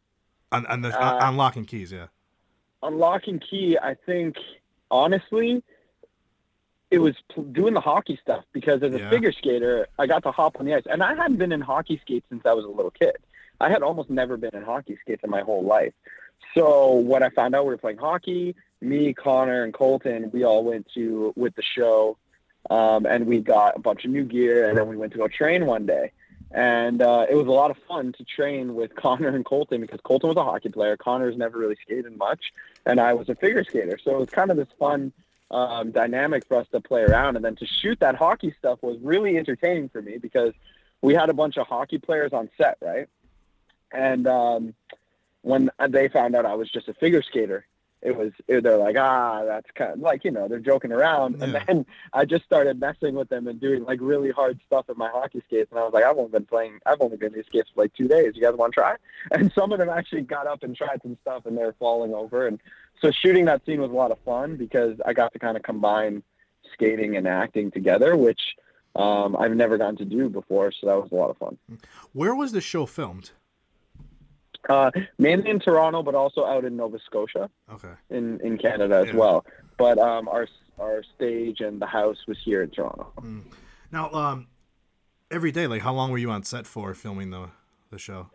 On, 0.52 0.66
on 0.66 0.82
the 0.82 0.88
Uh, 0.88 1.18
on 1.26 1.36
Locke 1.36 1.56
and 1.56 1.66
Keys, 1.66 1.90
yeah. 1.92 2.06
on 2.82 2.98
Locke 2.98 3.26
and 3.28 3.40
Key, 3.40 3.78
I 3.82 3.94
think 3.94 4.36
honestly, 4.90 5.62
it 6.90 6.98
was 6.98 7.14
doing 7.52 7.74
the 7.74 7.80
hockey 7.80 8.18
stuff 8.22 8.44
because 8.52 8.82
as 8.82 8.94
a 8.94 8.98
Yeah. 8.98 9.10
figure 9.10 9.32
skater, 9.32 9.88
I 9.98 10.06
got 10.06 10.22
to 10.24 10.30
hop 10.32 10.60
on 10.60 10.66
the 10.66 10.74
ice, 10.74 10.84
and 10.88 11.02
I 11.02 11.14
hadn't 11.14 11.36
been 11.38 11.50
in 11.52 11.60
hockey 11.60 11.98
skates 12.02 12.26
since 12.28 12.44
I 12.44 12.52
was 12.52 12.64
a 12.64 12.68
little 12.68 12.90
kid. 12.92 13.16
I 13.60 13.70
had 13.70 13.82
almost 13.82 14.10
never 14.10 14.36
been 14.36 14.54
in 14.54 14.62
hockey 14.62 14.98
skates 15.00 15.24
in 15.24 15.30
my 15.30 15.40
whole 15.40 15.64
life. 15.64 15.94
So 16.54 16.94
when 16.94 17.22
I 17.22 17.30
found 17.30 17.54
out 17.54 17.64
we 17.64 17.70
were 17.70 17.78
playing 17.78 17.98
hockey, 17.98 18.54
me, 18.80 19.14
Connor, 19.14 19.64
and 19.64 19.72
Colton, 19.72 20.30
we 20.32 20.44
all 20.44 20.64
went 20.64 20.88
to 20.94 21.32
with 21.36 21.54
the 21.54 21.62
show, 21.62 22.16
um, 22.70 23.06
and 23.06 23.26
we 23.26 23.40
got 23.40 23.76
a 23.76 23.80
bunch 23.80 24.04
of 24.04 24.10
new 24.10 24.24
gear, 24.24 24.68
and 24.68 24.76
then 24.76 24.88
we 24.88 24.96
went 24.96 25.12
to 25.12 25.18
go 25.18 25.28
train 25.28 25.66
one 25.66 25.86
day. 25.86 26.12
And 26.52 27.02
uh, 27.02 27.26
it 27.28 27.34
was 27.34 27.46
a 27.46 27.50
lot 27.50 27.70
of 27.70 27.76
fun 27.88 28.12
to 28.12 28.24
train 28.24 28.74
with 28.74 28.94
Connor 28.96 29.28
and 29.28 29.44
Colton 29.44 29.80
because 29.80 30.00
Colton 30.02 30.28
was 30.28 30.36
a 30.36 30.44
hockey 30.44 30.68
player. 30.68 30.96
Connor's 30.96 31.36
never 31.36 31.58
really 31.58 31.76
skated 31.82 32.16
much, 32.16 32.52
and 32.84 33.00
I 33.00 33.14
was 33.14 33.28
a 33.28 33.34
figure 33.34 33.64
skater. 33.64 33.98
So 34.02 34.12
it 34.12 34.18
was 34.18 34.30
kind 34.30 34.50
of 34.50 34.56
this 34.56 34.68
fun 34.78 35.12
um, 35.50 35.90
dynamic 35.90 36.46
for 36.46 36.56
us 36.58 36.66
to 36.72 36.80
play 36.80 37.02
around. 37.02 37.36
And 37.36 37.44
then 37.44 37.56
to 37.56 37.66
shoot 37.66 38.00
that 38.00 38.16
hockey 38.16 38.54
stuff 38.58 38.82
was 38.82 38.98
really 39.00 39.36
entertaining 39.36 39.88
for 39.88 40.02
me 40.02 40.18
because 40.18 40.52
we 41.02 41.14
had 41.14 41.30
a 41.30 41.34
bunch 41.34 41.56
of 41.56 41.66
hockey 41.66 41.98
players 41.98 42.32
on 42.32 42.48
set, 42.56 42.78
right? 42.80 43.08
And 43.92 44.26
um, 44.26 44.74
when 45.42 45.70
they 45.88 46.08
found 46.08 46.34
out 46.34 46.44
I 46.44 46.54
was 46.54 46.70
just 46.70 46.88
a 46.88 46.94
figure 46.94 47.22
skater, 47.22 47.66
it 48.02 48.16
was 48.16 48.32
it, 48.46 48.62
they're 48.62 48.76
like 48.76 48.96
ah 48.96 49.44
that's 49.44 49.70
kind 49.74 49.92
of 49.92 49.98
like 49.98 50.24
you 50.24 50.30
know 50.30 50.48
they're 50.48 50.58
joking 50.58 50.92
around. 50.92 51.42
And 51.42 51.54
then 51.54 51.86
I 52.12 52.24
just 52.24 52.44
started 52.44 52.78
messing 52.78 53.14
with 53.14 53.28
them 53.28 53.46
and 53.46 53.60
doing 53.60 53.84
like 53.84 53.98
really 54.02 54.30
hard 54.30 54.60
stuff 54.66 54.88
in 54.88 54.96
my 54.96 55.08
hockey 55.08 55.42
skates. 55.46 55.70
And 55.70 55.80
I 55.80 55.84
was 55.84 55.92
like 55.92 56.04
I've 56.04 56.16
only 56.16 56.30
been 56.30 56.46
playing 56.46 56.78
I've 56.86 57.00
only 57.00 57.16
been 57.16 57.28
in 57.28 57.34
these 57.34 57.46
skates 57.46 57.70
for 57.74 57.82
like 57.82 57.94
two 57.94 58.08
days. 58.08 58.32
You 58.34 58.42
guys 58.42 58.54
want 58.54 58.74
to 58.74 58.80
try? 58.80 58.96
And 59.32 59.52
some 59.52 59.72
of 59.72 59.78
them 59.78 59.88
actually 59.88 60.22
got 60.22 60.46
up 60.46 60.62
and 60.62 60.76
tried 60.76 61.00
some 61.02 61.16
stuff 61.22 61.46
and 61.46 61.56
they 61.56 61.62
were 61.62 61.74
falling 61.78 62.14
over. 62.14 62.46
And 62.46 62.60
so 63.00 63.10
shooting 63.10 63.44
that 63.46 63.64
scene 63.66 63.80
was 63.80 63.90
a 63.90 63.94
lot 63.94 64.10
of 64.10 64.18
fun 64.20 64.56
because 64.56 64.98
I 65.04 65.12
got 65.12 65.32
to 65.32 65.38
kind 65.38 65.56
of 65.56 65.62
combine 65.62 66.22
skating 66.72 67.16
and 67.16 67.26
acting 67.26 67.70
together 67.70 68.16
which 68.16 68.40
um, 68.96 69.36
I've 69.36 69.54
never 69.54 69.76
gotten 69.76 69.96
to 69.96 70.04
do 70.04 70.28
before. 70.28 70.72
So 70.72 70.86
that 70.86 70.96
was 70.96 71.10
a 71.12 71.14
lot 71.14 71.30
of 71.30 71.36
fun. 71.36 71.58
Where 72.12 72.34
was 72.34 72.52
the 72.52 72.60
show 72.60 72.86
filmed? 72.86 73.30
Uh, 74.68 74.90
mainly 75.18 75.50
in 75.50 75.60
Toronto 75.60 76.02
but 76.02 76.14
also 76.14 76.44
out 76.44 76.64
in 76.64 76.76
Nova 76.76 76.98
Scotia 77.06 77.48
Okay. 77.72 77.92
in, 78.10 78.40
in 78.40 78.58
Canada 78.58 78.96
as 78.96 79.08
Yeah. 79.08 79.14
well. 79.16 79.44
But 79.78 79.98
um, 79.98 80.28
our 80.28 80.48
our 80.78 81.02
stage 81.14 81.60
and 81.60 81.80
the 81.80 81.86
house 81.86 82.18
was 82.26 82.38
here 82.44 82.62
in 82.62 82.70
Toronto. 82.70 83.12
Now, 83.92 84.10
um, 84.12 84.46
every 85.30 85.52
day, 85.52 85.66
like, 85.66 85.80
how 85.82 85.94
long 85.94 86.10
were 86.10 86.18
you 86.18 86.30
on 86.30 86.42
set 86.42 86.66
for 86.66 86.94
filming 86.94 87.30
the 87.30 87.48
the 87.90 87.98
show? 87.98 88.28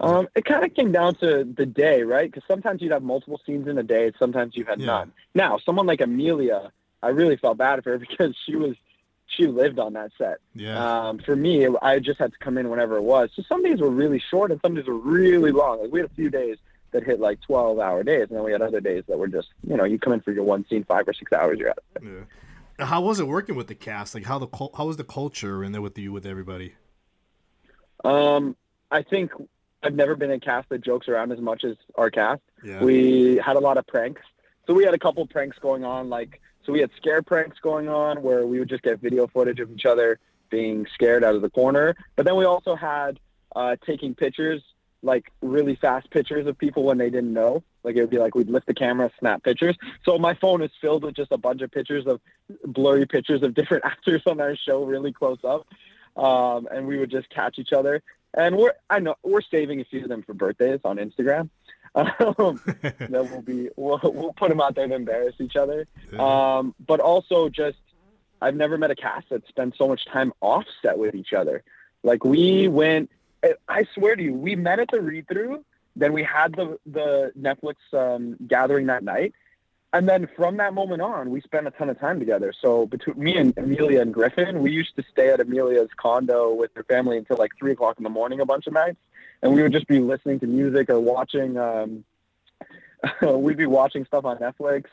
Um, 0.00 0.28
it 0.34 0.44
kind 0.46 0.64
of 0.64 0.72
came 0.74 0.92
down 0.92 1.14
to 1.16 1.44
the 1.44 1.66
day, 1.66 2.02
right? 2.02 2.30
Because 2.30 2.46
sometimes 2.48 2.80
you'd 2.80 2.92
have 2.92 3.02
multiple 3.02 3.40
scenes 3.44 3.68
in 3.68 3.76
a 3.76 3.82
day, 3.82 4.12
sometimes 4.18 4.56
you 4.56 4.64
had 4.64 4.80
Yeah. 4.80 4.86
none. 4.86 5.12
Now, 5.34 5.58
someone 5.58 5.86
like 5.86 6.00
Emilia, 6.00 6.72
I 7.02 7.08
really 7.08 7.36
felt 7.36 7.58
bad 7.58 7.82
for 7.84 7.90
her 7.90 7.98
because 8.08 8.34
she 8.46 8.56
was 8.56 8.76
she 9.36 9.46
lived 9.46 9.78
on 9.78 9.92
that 9.94 10.10
set. 10.18 10.38
Yeah. 10.54 11.08
Um, 11.08 11.18
for 11.18 11.36
me, 11.36 11.68
I 11.82 11.98
just 11.98 12.18
had 12.18 12.32
to 12.32 12.38
come 12.38 12.58
in 12.58 12.68
whenever 12.68 12.96
it 12.96 13.02
was. 13.02 13.30
So 13.34 13.42
some 13.48 13.62
days 13.62 13.80
were 13.80 13.90
really 13.90 14.22
short 14.30 14.50
and 14.50 14.60
some 14.60 14.74
days 14.74 14.86
were 14.86 14.98
really 14.98 15.52
long. 15.52 15.80
Like 15.80 15.92
we 15.92 16.00
had 16.00 16.10
a 16.10 16.14
few 16.14 16.30
days 16.30 16.58
that 16.92 17.04
hit 17.04 17.20
like 17.20 17.40
twelve 17.40 17.78
hour 17.78 18.02
days, 18.02 18.26
and 18.28 18.36
then 18.36 18.44
we 18.44 18.52
had 18.52 18.62
other 18.62 18.80
days 18.80 19.04
that 19.08 19.18
were 19.18 19.28
just 19.28 19.48
you 19.66 19.76
know 19.76 19.84
you 19.84 19.98
come 19.98 20.12
in 20.12 20.20
for 20.20 20.32
your 20.32 20.44
one 20.44 20.66
scene, 20.68 20.84
five 20.84 21.06
or 21.06 21.12
six 21.12 21.32
hours, 21.32 21.58
you're 21.58 21.70
out. 21.70 21.78
yeah. 22.02 22.84
How 22.84 23.02
was 23.02 23.20
it 23.20 23.28
working 23.28 23.56
with 23.56 23.66
the 23.66 23.74
cast? 23.74 24.14
Like, 24.14 24.24
how 24.24 24.38
the 24.38 24.48
how 24.76 24.86
was 24.86 24.96
the 24.96 25.04
culture 25.04 25.62
in 25.62 25.72
there 25.72 25.82
with 25.82 25.98
you 25.98 26.12
with 26.12 26.26
everybody? 26.26 26.74
Um, 28.04 28.56
I 28.90 29.02
think 29.02 29.32
I've 29.82 29.94
never 29.94 30.16
been 30.16 30.30
in 30.30 30.36
a 30.38 30.40
cast 30.40 30.68
that 30.70 30.82
jokes 30.82 31.08
around 31.08 31.32
as 31.32 31.40
much 31.40 31.64
as 31.64 31.76
our 31.94 32.10
cast. 32.10 32.40
Yeah. 32.64 32.82
We 32.82 33.40
had 33.44 33.56
a 33.56 33.60
lot 33.60 33.76
of 33.76 33.86
pranks. 33.86 34.22
So 34.66 34.74
we 34.74 34.84
had 34.84 34.94
a 34.94 34.98
couple 34.98 35.26
pranks 35.26 35.58
going 35.58 35.84
on, 35.84 36.08
like 36.08 36.40
so 36.70 36.74
we 36.74 36.80
had 36.80 36.90
scare 36.96 37.20
pranks 37.20 37.58
going 37.58 37.88
on 37.88 38.22
where 38.22 38.46
we 38.46 38.60
would 38.60 38.68
just 38.68 38.84
get 38.84 39.00
video 39.00 39.26
footage 39.26 39.58
of 39.58 39.72
each 39.72 39.86
other 39.86 40.20
being 40.50 40.86
scared 40.94 41.24
out 41.24 41.34
of 41.34 41.42
the 41.42 41.50
corner. 41.50 41.96
But 42.14 42.26
then 42.26 42.36
we 42.36 42.44
also 42.44 42.76
had 42.76 43.18
uh, 43.56 43.74
taking 43.84 44.14
pictures, 44.14 44.62
like 45.02 45.32
really 45.42 45.74
fast 45.74 46.08
pictures 46.12 46.46
of 46.46 46.56
people 46.56 46.84
when 46.84 46.96
they 46.96 47.10
didn't 47.10 47.32
know. 47.32 47.64
Like 47.82 47.96
it 47.96 48.02
would 48.02 48.10
be 48.10 48.18
like 48.18 48.36
we'd 48.36 48.48
lift 48.48 48.68
the 48.68 48.74
camera, 48.74 49.10
snap 49.18 49.42
pictures. 49.42 49.76
So 50.04 50.16
my 50.16 50.34
phone 50.34 50.62
is 50.62 50.70
filled 50.80 51.02
with 51.02 51.16
just 51.16 51.32
a 51.32 51.38
bunch 51.38 51.60
of 51.60 51.72
pictures 51.72 52.06
of 52.06 52.20
blurry 52.64 53.04
pictures 53.04 53.42
of 53.42 53.52
different 53.54 53.84
actors 53.86 54.22
on 54.26 54.40
our 54.40 54.54
show, 54.54 54.84
really 54.84 55.12
close 55.12 55.40
up. 55.42 55.66
Um, 56.16 56.68
and 56.70 56.86
we 56.86 56.98
would 56.98 57.10
just 57.10 57.30
catch 57.30 57.58
each 57.58 57.72
other. 57.72 58.00
And 58.32 58.56
we're 58.56 58.74
I 58.88 59.00
know 59.00 59.16
we're 59.24 59.40
saving 59.40 59.80
a 59.80 59.84
few 59.84 60.04
of 60.04 60.08
them 60.08 60.22
for 60.22 60.34
birthdays 60.34 60.80
on 60.84 60.98
Instagram. 60.98 61.50
Um, 61.94 62.60
that 62.82 63.28
will 63.30 63.42
be 63.42 63.68
we'll, 63.76 64.00
we'll 64.02 64.32
put 64.32 64.48
them 64.48 64.60
out 64.60 64.74
there 64.76 64.86
to 64.86 64.94
embarrass 64.94 65.34
each 65.40 65.56
other. 65.56 65.86
Um, 66.18 66.74
but 66.86 67.00
also 67.00 67.48
just 67.48 67.78
I've 68.40 68.54
never 68.54 68.78
met 68.78 68.90
a 68.90 68.94
cast 68.94 69.28
that 69.30 69.46
spent 69.48 69.74
so 69.76 69.88
much 69.88 70.04
time 70.06 70.32
offset 70.40 70.98
with 70.98 71.14
each 71.14 71.32
other. 71.32 71.62
Like 72.02 72.24
we 72.24 72.68
went, 72.68 73.10
I- 73.44 73.54
I 73.68 73.84
swear 73.94 74.14
to 74.16 74.22
you, 74.22 74.32
we 74.34 74.54
met 74.56 74.78
at 74.78 74.88
the 74.90 75.00
read 75.00 75.26
through. 75.28 75.64
Then 75.96 76.12
we 76.12 76.22
had 76.22 76.52
the 76.54 76.78
the 76.86 77.32
Netflix 77.38 77.74
um, 77.92 78.36
gathering 78.46 78.86
that 78.86 79.02
night, 79.02 79.34
and 79.92 80.08
then 80.08 80.28
from 80.36 80.56
that 80.58 80.72
moment 80.72 81.02
on, 81.02 81.30
we 81.30 81.40
spent 81.40 81.66
a 81.66 81.70
ton 81.72 81.90
of 81.90 81.98
time 81.98 82.20
together. 82.20 82.52
So 82.60 82.86
between 82.86 83.18
me 83.18 83.36
and 83.36 83.56
Emilia 83.56 84.00
and 84.00 84.14
Griffin, 84.14 84.60
we 84.60 84.70
used 84.70 84.94
to 84.96 85.02
stay 85.10 85.30
at 85.30 85.40
Emilia's 85.40 85.88
condo 85.96 86.54
with 86.54 86.70
her 86.76 86.84
family 86.84 87.18
until 87.18 87.36
like 87.36 87.50
three 87.58 87.72
o'clock 87.72 87.96
in 87.98 88.04
the 88.04 88.10
morning 88.10 88.40
a 88.40 88.46
bunch 88.46 88.66
of 88.68 88.72
nights, 88.72 88.98
and 89.42 89.52
we 89.52 89.62
would 89.62 89.72
just 89.72 89.88
be 89.88 89.98
listening 89.98 90.38
to 90.40 90.46
music 90.46 90.90
or 90.90 91.00
watching. 91.00 91.56
Um, 91.56 92.04
we'd 93.22 93.56
be 93.56 93.66
watching 93.66 94.04
stuff 94.04 94.24
on 94.24 94.38
Netflix, 94.38 94.84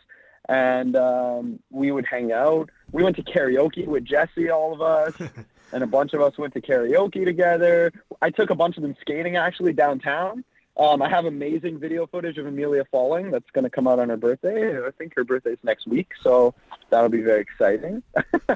and 0.50 0.96
um, 0.96 1.60
we 1.70 1.92
would 1.92 2.06
hang 2.06 2.32
out. 2.32 2.70
We 2.92 3.04
went 3.04 3.18
to 3.18 3.24
karaoke 3.24 3.86
with 3.86 4.04
Jesse, 4.04 4.50
all 4.50 4.74
of 4.74 4.82
us, 4.82 5.30
and 5.74 5.84
a 5.84 5.88
bunch 5.88 6.14
of 6.14 6.22
us 6.22 6.38
went 6.40 6.54
to 6.54 6.62
karaoke 6.62 7.24
together. 7.24 7.92
I 8.22 8.32
took 8.32 8.50
a 8.50 8.56
bunch 8.56 8.78
of 8.78 8.84
them 8.84 8.96
skating 9.02 9.36
actually 9.36 9.74
downtown. 9.74 10.44
Um, 10.78 11.02
I 11.02 11.10
have 11.10 11.26
amazing 11.26 11.80
video 11.80 12.06
footage 12.06 12.38
of 12.38 12.46
Emilia 12.46 12.86
falling 12.92 13.32
that's 13.32 13.50
going 13.52 13.64
to 13.64 13.70
come 13.70 13.88
out 13.88 13.98
on 13.98 14.10
her 14.10 14.18
birthday. 14.18 14.78
I 14.86 14.92
think 14.92 15.16
her 15.16 15.24
birthday's 15.24 15.58
next 15.64 15.88
week, 15.88 16.12
so 16.22 16.54
that'll 16.92 17.10
be 17.10 17.22
very 17.22 17.42
exciting. 17.42 18.04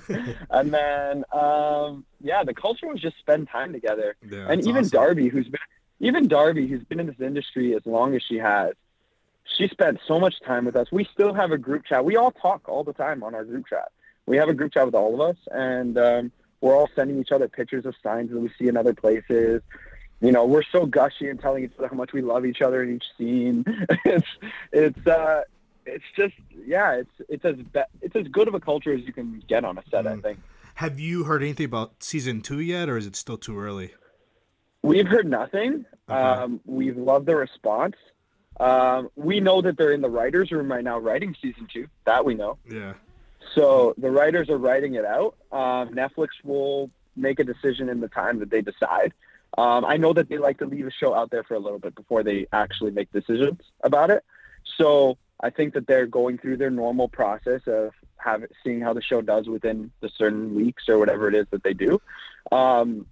and 0.52 0.72
then, 0.72 1.26
um, 1.32 2.06
yeah, 2.22 2.44
the 2.44 2.54
culture 2.54 2.88
was 2.88 3.02
just 3.02 3.18
spend 3.18 3.50
time 3.50 3.74
together. 3.74 4.16
Yeah, 4.30 4.52
and 4.52 4.62
even 4.62 4.78
awesome. 4.78 4.90
Darby, 4.90 5.30
who's 5.30 5.48
been 5.48 5.60
even 6.00 6.28
Darby, 6.28 6.68
who's 6.68 6.84
been 6.84 7.00
in 7.00 7.08
this 7.08 7.20
industry 7.20 7.76
as 7.76 7.86
long 7.86 8.16
as 8.16 8.22
she 8.24 8.38
has, 8.38 8.74
she 9.58 9.68
spent 9.68 10.00
so 10.08 10.20
much 10.20 10.36
time 10.46 10.66
with 10.66 10.76
us. 10.76 10.92
We 10.92 11.08
still 11.14 11.34
have 11.34 11.52
a 11.52 11.58
group 11.58 11.86
chat. 11.86 12.06
We 12.06 12.18
all 12.18 12.32
talk 12.32 12.68
all 12.68 12.84
the 12.84 12.94
time 12.94 13.24
on 13.24 13.34
our 13.34 13.46
group 13.46 13.68
chat. 13.68 13.92
We 14.26 14.38
have 14.38 14.50
a 14.50 14.54
group 14.54 14.74
chat 14.74 14.86
with 14.86 14.96
all 14.96 15.14
of 15.14 15.22
us, 15.22 15.38
and 15.52 15.98
um, 15.98 16.32
we're 16.62 16.76
all 16.76 16.90
sending 16.96 17.20
each 17.20 17.32
other 17.32 17.48
pictures 17.48 17.86
of 17.86 17.96
signs 18.04 18.30
that 18.30 18.40
we 18.40 18.50
see 18.60 18.68
in 18.68 18.78
other 18.78 18.94
places. 18.94 19.62
You 20.22 20.32
know, 20.32 20.46
we're 20.46 20.64
so 20.72 20.86
gushy 20.86 21.30
and 21.30 21.40
telling 21.40 21.64
each 21.64 21.72
other 21.80 21.88
how 21.88 21.96
much 21.96 22.14
we 22.14 22.22
love 22.22 22.46
each 22.46 22.62
other 22.62 22.84
in 22.84 22.96
each 22.96 23.06
scene. 23.18 23.66
it's 24.06 24.28
it's 24.72 25.08
uh, 25.08 25.42
it's 25.86 26.04
just 26.16 26.36
yeah, 26.66 26.92
it's 26.94 27.12
it's 27.28 27.44
as 27.44 27.56
be- 27.56 27.82
it's 28.02 28.16
as 28.16 28.28
good 28.28 28.48
of 28.48 28.54
a 28.54 28.60
culture 28.60 28.94
as 28.94 29.02
you 29.02 29.14
can 29.14 29.42
get 29.48 29.66
on 29.66 29.78
a 29.78 29.84
set. 29.90 30.06
I 30.06 30.12
Mm. 30.16 30.22
think. 30.22 30.40
Have 30.76 31.00
you 31.00 31.24
heard 31.26 31.42
anything 31.44 31.66
about 31.66 32.02
season 32.04 32.42
two 32.42 32.60
yet, 32.60 32.88
or 32.88 32.98
is 32.98 33.06
it 33.08 33.16
still 33.16 33.38
too 33.38 33.60
early? 33.60 33.94
We've 34.84 35.08
heard 35.08 35.28
nothing. 35.30 35.86
Um, 36.08 36.60
we've 36.66 36.98
loved 36.98 37.26
the 37.26 37.36
response. 37.36 37.96
Um, 38.60 39.10
we 39.16 39.40
know 39.40 39.62
that 39.62 39.78
they're 39.78 39.92
in 39.92 40.02
the 40.02 40.10
writers' 40.10 40.52
room 40.52 40.72
right 40.72 40.84
now 40.84 40.98
writing 41.00 41.36
season 41.42 41.68
two. 41.72 41.88
That 42.06 42.26
we 42.26 42.36
know. 42.36 42.58
Yeah. 42.70 42.94
So 43.56 43.94
the 43.98 44.10
writers 44.12 44.50
are 44.50 44.58
writing 44.58 44.96
it 44.96 45.06
out. 45.06 45.36
Um, 45.52 45.90
Netflix 45.90 46.30
will 46.44 46.90
make 47.16 47.40
a 47.40 47.44
decision 47.44 47.90
in 47.90 48.00
the 48.00 48.08
time 48.08 48.40
that 48.40 48.50
they 48.50 48.62
decide. 48.62 49.14
Um, 49.58 49.84
I 49.86 49.98
know 49.98 50.14
that 50.14 50.30
they 50.30 50.38
like 50.38 50.60
to 50.60 50.66
leave 50.66 50.88
a 50.88 50.92
show 50.92 51.14
out 51.14 51.30
there 51.32 51.44
for 51.44 51.56
a 51.56 51.60
little 51.60 51.80
bit 51.80 51.94
before 51.96 52.24
they 52.24 52.48
actually 52.54 52.92
make 52.92 53.12
decisions 53.12 53.60
about 53.84 54.10
it. 54.10 54.24
So 54.78 55.18
I 55.42 55.50
think 55.50 55.74
that 55.74 55.88
they're 55.88 56.06
going 56.08 56.38
through 56.38 56.58
their 56.58 56.70
normal 56.70 57.10
process 57.10 57.62
of 57.68 57.92
have, 58.18 58.44
seeing 58.64 58.80
how 58.80 58.94
the 58.94 59.02
show 59.02 59.22
does 59.22 59.48
within 59.48 59.92
the 60.00 60.10
certain 60.10 60.56
weeks 60.56 60.88
or 60.88 61.00
whatever 61.00 61.28
it 61.28 61.36
is 61.36 61.48
that 61.52 61.64
they 61.64 61.74
do. 61.74 62.00
Um, 62.52 63.08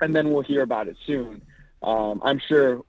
and 0.00 0.14
then 0.14 0.30
we'll 0.30 0.42
hear 0.42 0.62
about 0.62 0.88
it 0.88 0.96
soon. 1.06 1.42
Um, 1.82 2.20
I'm 2.24 2.38
sure 2.38 2.82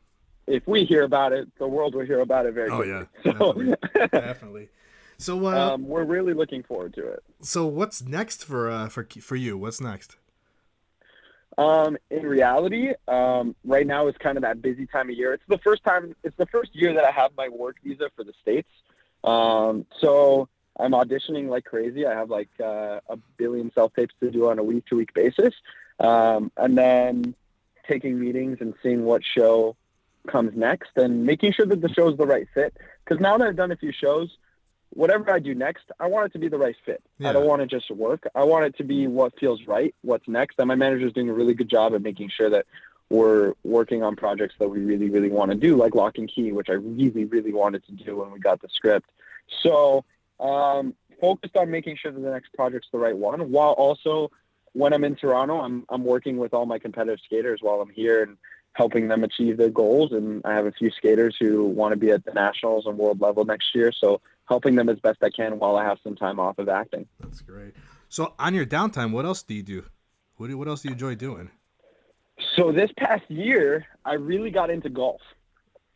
if 0.45 0.65
we 0.67 0.85
hear 0.85 1.03
about 1.03 1.33
it, 1.33 1.49
the 1.59 1.67
world 1.67 1.93
will 1.95 2.05
hear 2.05 2.21
about 2.21 2.45
it 2.45 2.53
very 2.53 2.69
Oh 2.69 2.77
quickly. 2.77 2.91
yeah. 2.93 3.05
So 3.23 3.53
Definitely. 3.53 3.75
Definitely. 4.11 4.69
So 5.17 5.45
uh, 5.47 5.73
um, 5.73 5.87
we're 5.87 6.03
really 6.05 6.33
looking 6.33 6.63
forward 6.63 6.93
to 6.93 7.05
it. 7.07 7.23
so 7.41 7.65
what's 7.65 8.01
next 8.03 8.45
for 8.45 8.69
uh 8.69 8.87
for 8.87 9.05
for 9.19 9.35
you? 9.35 9.57
What's 9.57 9.81
next? 9.81 10.15
Um, 11.57 11.97
in 12.11 12.23
reality, 12.23 12.91
um, 13.07 13.55
right 13.65 13.87
now 13.87 14.07
is 14.07 14.15
kind 14.19 14.37
of 14.37 14.43
that 14.43 14.61
busy 14.61 14.85
time 14.85 15.09
of 15.09 15.15
year. 15.15 15.33
It's 15.33 15.43
the 15.47 15.57
first 15.57 15.83
time, 15.83 16.15
it's 16.23 16.37
the 16.37 16.45
first 16.45 16.75
year 16.75 16.93
that 16.93 17.03
I 17.03 17.11
have 17.11 17.31
my 17.35 17.49
work 17.49 17.77
visa 17.83 18.11
for 18.15 18.23
the 18.23 18.33
States. 18.41 18.69
Um, 19.23 19.85
so 19.99 20.49
I'm 20.79 20.91
auditioning 20.91 21.49
like 21.49 21.65
crazy. 21.65 22.05
I 22.05 22.13
have 22.13 22.29
like 22.29 22.49
uh, 22.59 22.99
a 23.09 23.17
billion 23.37 23.71
self 23.73 23.93
tapes 23.95 24.13
to 24.19 24.29
do 24.29 24.49
on 24.49 24.59
a 24.59 24.63
week 24.63 24.85
to 24.87 24.95
week 24.95 25.13
basis. 25.13 25.53
Um, 25.99 26.51
and 26.57 26.77
then 26.77 27.33
taking 27.87 28.19
meetings 28.19 28.57
and 28.61 28.75
seeing 28.83 29.03
what 29.03 29.23
show 29.23 29.75
comes 30.27 30.55
next 30.55 30.91
and 30.95 31.25
making 31.25 31.53
sure 31.53 31.65
that 31.65 31.81
the 31.81 31.89
show 31.89 32.09
is 32.09 32.17
the 32.17 32.27
right 32.27 32.47
fit. 32.53 32.75
Because 33.03 33.19
now 33.19 33.37
that 33.37 33.47
I've 33.47 33.55
done 33.55 33.71
a 33.71 33.77
few 33.77 33.91
shows, 33.91 34.37
whatever 34.91 35.31
I 35.31 35.39
do 35.39 35.53
next, 35.53 35.85
I 35.99 36.07
want 36.07 36.27
it 36.27 36.33
to 36.33 36.39
be 36.39 36.49
the 36.49 36.57
right 36.57 36.75
fit. 36.85 37.01
Yeah. 37.19 37.29
I 37.29 37.33
don't 37.33 37.45
want 37.45 37.61
it 37.61 37.69
just 37.69 37.87
to 37.87 37.93
work. 37.93 38.27
I 38.33 38.43
want 38.43 38.65
it 38.65 38.77
to 38.77 38.83
be 38.83 39.07
what 39.07 39.37
feels 39.39 39.65
right, 39.67 39.93
what's 40.01 40.27
next. 40.27 40.55
And 40.59 40.67
my 40.67 40.75
manager 40.75 41.07
is 41.07 41.13
doing 41.13 41.29
a 41.29 41.33
really 41.33 41.53
good 41.53 41.69
job 41.69 41.93
at 41.93 42.01
making 42.01 42.29
sure 42.29 42.49
that 42.49 42.65
we're 43.09 43.53
working 43.63 44.03
on 44.03 44.15
projects 44.15 44.55
that 44.59 44.67
we 44.67 44.79
really, 44.79 45.09
really 45.09 45.29
want 45.29 45.51
to 45.51 45.57
do, 45.57 45.75
like 45.75 45.95
Locke 45.95 46.17
and 46.17 46.29
Key, 46.29 46.51
which 46.51 46.69
I 46.69 46.73
really, 46.73 47.25
really 47.25 47.53
wanted 47.53 47.85
to 47.85 47.91
do 47.91 48.17
when 48.17 48.31
we 48.31 48.39
got 48.39 48.61
the 48.61 48.67
script. 48.69 49.09
So 49.63 50.03
um, 50.39 50.93
focused 51.21 51.55
on 51.55 51.71
making 51.71 51.97
sure 51.97 52.11
that 52.11 52.19
the 52.19 52.31
next 52.31 52.53
project's 52.53 52.89
the 52.91 52.97
right 52.97 53.15
one, 53.15 53.51
while 53.51 53.71
also 53.71 54.31
when 54.73 54.93
I'm 54.93 55.03
in 55.03 55.15
Toronto, 55.15 55.59
I'm 55.61 55.85
I'm 55.89 56.03
working 56.03 56.37
with 56.37 56.53
all 56.53 56.65
my 56.65 56.79
competitive 56.79 57.19
skaters 57.25 57.61
while 57.61 57.81
I'm 57.81 57.89
here 57.89 58.23
and 58.23 58.37
helping 58.73 59.07
them 59.07 59.23
achieve 59.23 59.57
their 59.57 59.69
goals. 59.69 60.11
And 60.11 60.41
I 60.45 60.53
have 60.53 60.65
a 60.65 60.71
few 60.71 60.91
skaters 60.91 61.35
who 61.39 61.65
want 61.65 61.93
to 61.93 61.97
be 61.97 62.11
at 62.11 62.25
the 62.25 62.33
nationals 62.33 62.85
and 62.85 62.97
world 62.97 63.21
level 63.21 63.45
next 63.45 63.73
year, 63.73 63.91
so 63.91 64.21
helping 64.47 64.75
them 64.75 64.89
as 64.89 64.99
best 64.99 65.19
I 65.21 65.29
can 65.29 65.59
while 65.59 65.75
I 65.75 65.83
have 65.83 65.97
some 66.03 66.15
time 66.15 66.39
off 66.39 66.57
of 66.57 66.69
acting. 66.69 67.07
That's 67.19 67.41
great. 67.41 67.73
So 68.09 68.33
on 68.39 68.53
your 68.53 68.65
downtime, 68.65 69.11
what 69.11 69.25
else 69.25 69.43
do 69.43 69.53
you 69.53 69.63
do? 69.63 69.85
What 70.37 70.47
do, 70.47 70.57
what 70.57 70.67
else 70.67 70.81
do 70.81 70.89
you 70.89 70.93
enjoy 70.93 71.15
doing? 71.15 71.49
So 72.55 72.71
this 72.71 72.91
past 72.97 73.29
year, 73.29 73.85
I 74.05 74.13
really 74.13 74.51
got 74.51 74.69
into 74.69 74.89
golf. 74.89 75.21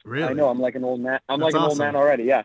Really? 0.03 0.27
I 0.27 0.33
know 0.33 0.49
I'm 0.49 0.59
like 0.59 0.75
an 0.75 0.83
old 0.83 0.99
man. 0.99 1.19
I'm 1.29 1.39
That's 1.39 1.53
like 1.53 1.61
an 1.61 1.69
old 1.69 1.77
man 1.77 1.95
already. 1.95 2.23
Yeah. 2.23 2.43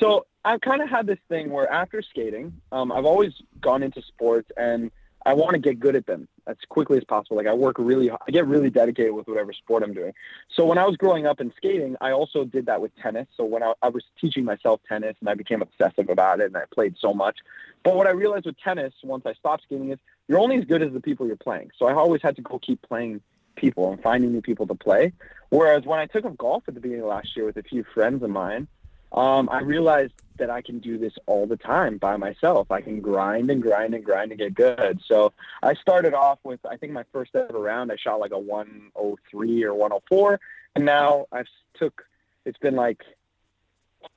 So 0.00 0.26
I've 0.44 0.60
kind 0.60 0.82
of 0.82 0.88
had 0.88 1.06
this 1.06 1.18
thing 1.28 1.50
where 1.50 1.70
after 1.70 2.02
skating, 2.02 2.60
um, 2.72 2.90
I've 2.90 3.04
always 3.04 3.32
gone 3.60 3.82
into 3.82 4.02
sports 4.02 4.50
and 4.56 4.90
I 5.28 5.34
want 5.34 5.52
to 5.52 5.58
get 5.58 5.78
good 5.78 5.94
at 5.94 6.06
them 6.06 6.26
as 6.46 6.56
quickly 6.70 6.96
as 6.96 7.04
possible. 7.04 7.36
Like 7.36 7.46
I 7.46 7.52
work 7.52 7.76
really, 7.78 8.10
I 8.10 8.30
get 8.30 8.46
really 8.46 8.70
dedicated 8.70 9.12
with 9.12 9.28
whatever 9.28 9.52
sport 9.52 9.82
I'm 9.82 9.92
doing. 9.92 10.14
So 10.56 10.64
when 10.64 10.78
I 10.78 10.86
was 10.86 10.96
growing 10.96 11.26
up 11.26 11.38
in 11.38 11.52
skating, 11.54 11.96
I 12.00 12.12
also 12.12 12.46
did 12.46 12.64
that 12.64 12.80
with 12.80 12.96
tennis. 12.96 13.26
So 13.36 13.44
when 13.44 13.62
I, 13.62 13.74
I 13.82 13.90
was 13.90 14.04
teaching 14.18 14.44
myself 14.44 14.80
tennis 14.88 15.16
and 15.20 15.28
I 15.28 15.34
became 15.34 15.60
obsessive 15.60 16.08
about 16.08 16.40
it 16.40 16.46
and 16.46 16.56
I 16.56 16.62
played 16.72 16.96
so 16.98 17.12
much. 17.12 17.36
But 17.84 17.94
what 17.94 18.06
I 18.06 18.12
realized 18.12 18.46
with 18.46 18.58
tennis 18.58 18.94
once 19.04 19.26
I 19.26 19.34
stopped 19.34 19.64
skating 19.64 19.90
is 19.90 19.98
you're 20.28 20.38
only 20.38 20.56
as 20.56 20.64
good 20.64 20.82
as 20.82 20.94
the 20.94 21.00
people 21.00 21.26
you're 21.26 21.36
playing. 21.36 21.72
So 21.78 21.84
I 21.84 21.92
always 21.92 22.22
had 22.22 22.34
to 22.36 22.42
go 22.42 22.58
keep 22.58 22.80
playing 22.80 23.20
people 23.54 23.92
and 23.92 24.02
finding 24.02 24.32
new 24.32 24.40
people 24.40 24.66
to 24.68 24.74
play. 24.74 25.12
Whereas 25.50 25.84
when 25.84 25.98
I 25.98 26.06
took 26.06 26.24
up 26.24 26.38
golf 26.38 26.62
at 26.68 26.74
the 26.74 26.80
beginning 26.80 27.02
of 27.02 27.10
last 27.10 27.36
year 27.36 27.44
with 27.44 27.58
a 27.58 27.62
few 27.62 27.84
friends 27.92 28.22
of 28.22 28.30
mine, 28.30 28.66
um, 29.12 29.48
I 29.50 29.60
realized 29.60 30.12
that 30.38 30.50
I 30.50 30.62
can 30.62 30.78
do 30.78 30.98
this 30.98 31.12
all 31.26 31.46
the 31.46 31.56
time 31.56 31.98
by 31.98 32.16
myself. 32.16 32.70
I 32.70 32.80
can 32.80 33.00
grind 33.00 33.50
and 33.50 33.62
grind 33.62 33.94
and 33.94 34.04
grind 34.04 34.30
and 34.30 34.38
get 34.38 34.54
good. 34.54 35.00
So 35.06 35.32
I 35.62 35.74
started 35.74 36.14
off 36.14 36.38
with, 36.44 36.60
I 36.64 36.76
think 36.76 36.92
my 36.92 37.04
first 37.12 37.34
ever 37.34 37.58
round, 37.58 37.90
I 37.90 37.96
shot 37.96 38.20
like 38.20 38.32
a 38.32 38.38
103 38.38 39.64
or 39.64 39.74
104. 39.74 40.40
And 40.76 40.84
now 40.84 41.26
I've 41.32 41.48
took, 41.74 42.04
it's 42.44 42.58
been 42.58 42.76
like, 42.76 43.02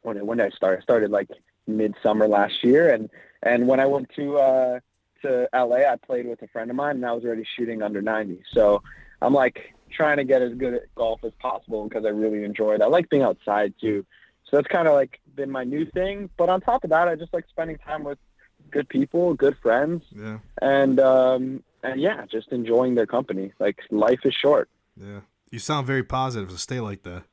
when, 0.04 0.23
when 0.25 0.38
did 0.38 0.47
I 0.47 0.56
start? 0.56 0.80
I 0.80 0.84
started 0.84 1.10
like 1.12 1.30
midsummer 1.65 2.27
last 2.27 2.63
year. 2.63 2.93
And, 2.93 3.10
and 3.41 3.67
when 3.67 3.80
I 3.80 3.88
went 3.88 4.10
to, 4.15 4.38
uh, 4.38 4.80
to 5.23 5.49
LA, 5.54 5.77
I 5.77 5.95
played 5.95 6.27
with 6.27 6.41
a 6.41 6.47
friend 6.47 6.69
of 6.69 6.75
mine 6.75 6.97
and 6.97 7.06
I 7.06 7.13
was 7.13 7.23
already 7.23 7.45
shooting 7.56 7.82
under 7.82 8.01
90. 8.01 8.43
So 8.54 8.84
I'm 9.21 9.34
like 9.34 9.73
trying 9.91 10.17
to 10.17 10.23
get 10.23 10.41
as 10.41 10.54
good 10.54 10.73
at 10.73 10.95
golf 10.95 11.23
as 11.23 11.34
possible 11.39 11.88
because 11.88 12.06
I 12.06 12.10
really 12.10 12.43
enjoy 12.43 12.75
it. 12.75 12.82
I 12.82 12.88
like 12.88 13.10
being 13.10 13.23
outside 13.23 13.73
too. 13.80 14.06
So 14.45 14.58
that's 14.58 14.67
kind 14.67 14.88
of 14.88 14.93
like 14.93 15.19
been 15.36 15.49
my 15.51 15.63
new 15.63 15.86
thing. 15.86 16.30
But 16.38 16.49
on 16.49 16.62
top 16.62 16.84
of 16.84 16.89
that, 16.89 17.08
I 17.08 17.15
just 17.15 17.34
like 17.34 17.45
spending 17.49 17.77
time 17.77 18.04
with 18.04 18.17
good 18.69 18.88
people, 18.89 19.34
good 19.34 19.58
friends, 19.62 20.04
Yeah. 20.15 20.39
and 20.62 20.99
um, 20.99 21.63
and 21.84 21.99
yeah, 22.01 22.25
just 22.25 22.49
enjoying 22.51 22.95
their 22.95 23.08
company. 23.08 23.54
Like 23.60 23.80
life 23.89 24.19
is 24.25 24.34
short. 24.34 24.69
Yeah. 24.97 25.21
You 25.51 25.60
sound 25.60 25.88
very 25.88 26.04
positive. 26.04 26.51
So 26.51 26.58
stay 26.58 26.80
like 26.80 27.04
that. 27.04 27.23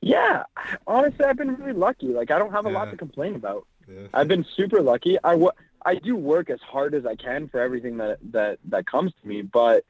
Yeah, 0.00 0.42
honestly, 0.86 1.24
I've 1.24 1.36
been 1.38 1.54
really 1.56 1.72
lucky. 1.72 2.08
Like 2.08 2.30
I 2.30 2.38
don't 2.38 2.52
have 2.52 2.66
a 2.66 2.70
lot 2.70 2.90
to 2.90 2.96
complain 2.96 3.34
about. 3.36 3.66
Yeah. 3.88 4.08
I've 4.12 4.28
been 4.28 4.44
super 4.56 4.82
lucky. 4.82 5.16
I 5.24 5.34
wo- 5.34 5.52
I 5.84 5.94
do 5.96 6.14
work 6.16 6.50
as 6.50 6.60
hard 6.60 6.94
as 6.94 7.06
I 7.06 7.14
can 7.14 7.48
for 7.48 7.60
everything 7.60 7.96
that 7.98 8.18
that 8.32 8.58
that 8.68 8.86
comes 8.86 9.12
to 9.22 9.28
me, 9.28 9.40
but 9.42 9.84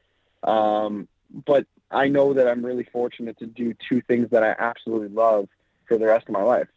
um, 0.44 1.08
but 1.46 1.66
I 1.90 2.08
know 2.08 2.32
that 2.34 2.46
I'm 2.46 2.64
really 2.64 2.84
fortunate 2.92 3.38
to 3.38 3.46
do 3.46 3.74
two 3.88 4.00
things 4.02 4.30
that 4.30 4.42
I 4.44 4.54
absolutely 4.58 5.08
love 5.08 5.48
for 5.86 5.98
the 5.98 6.06
rest 6.06 6.28
of 6.28 6.32
my 6.32 6.42
life. 6.42 6.68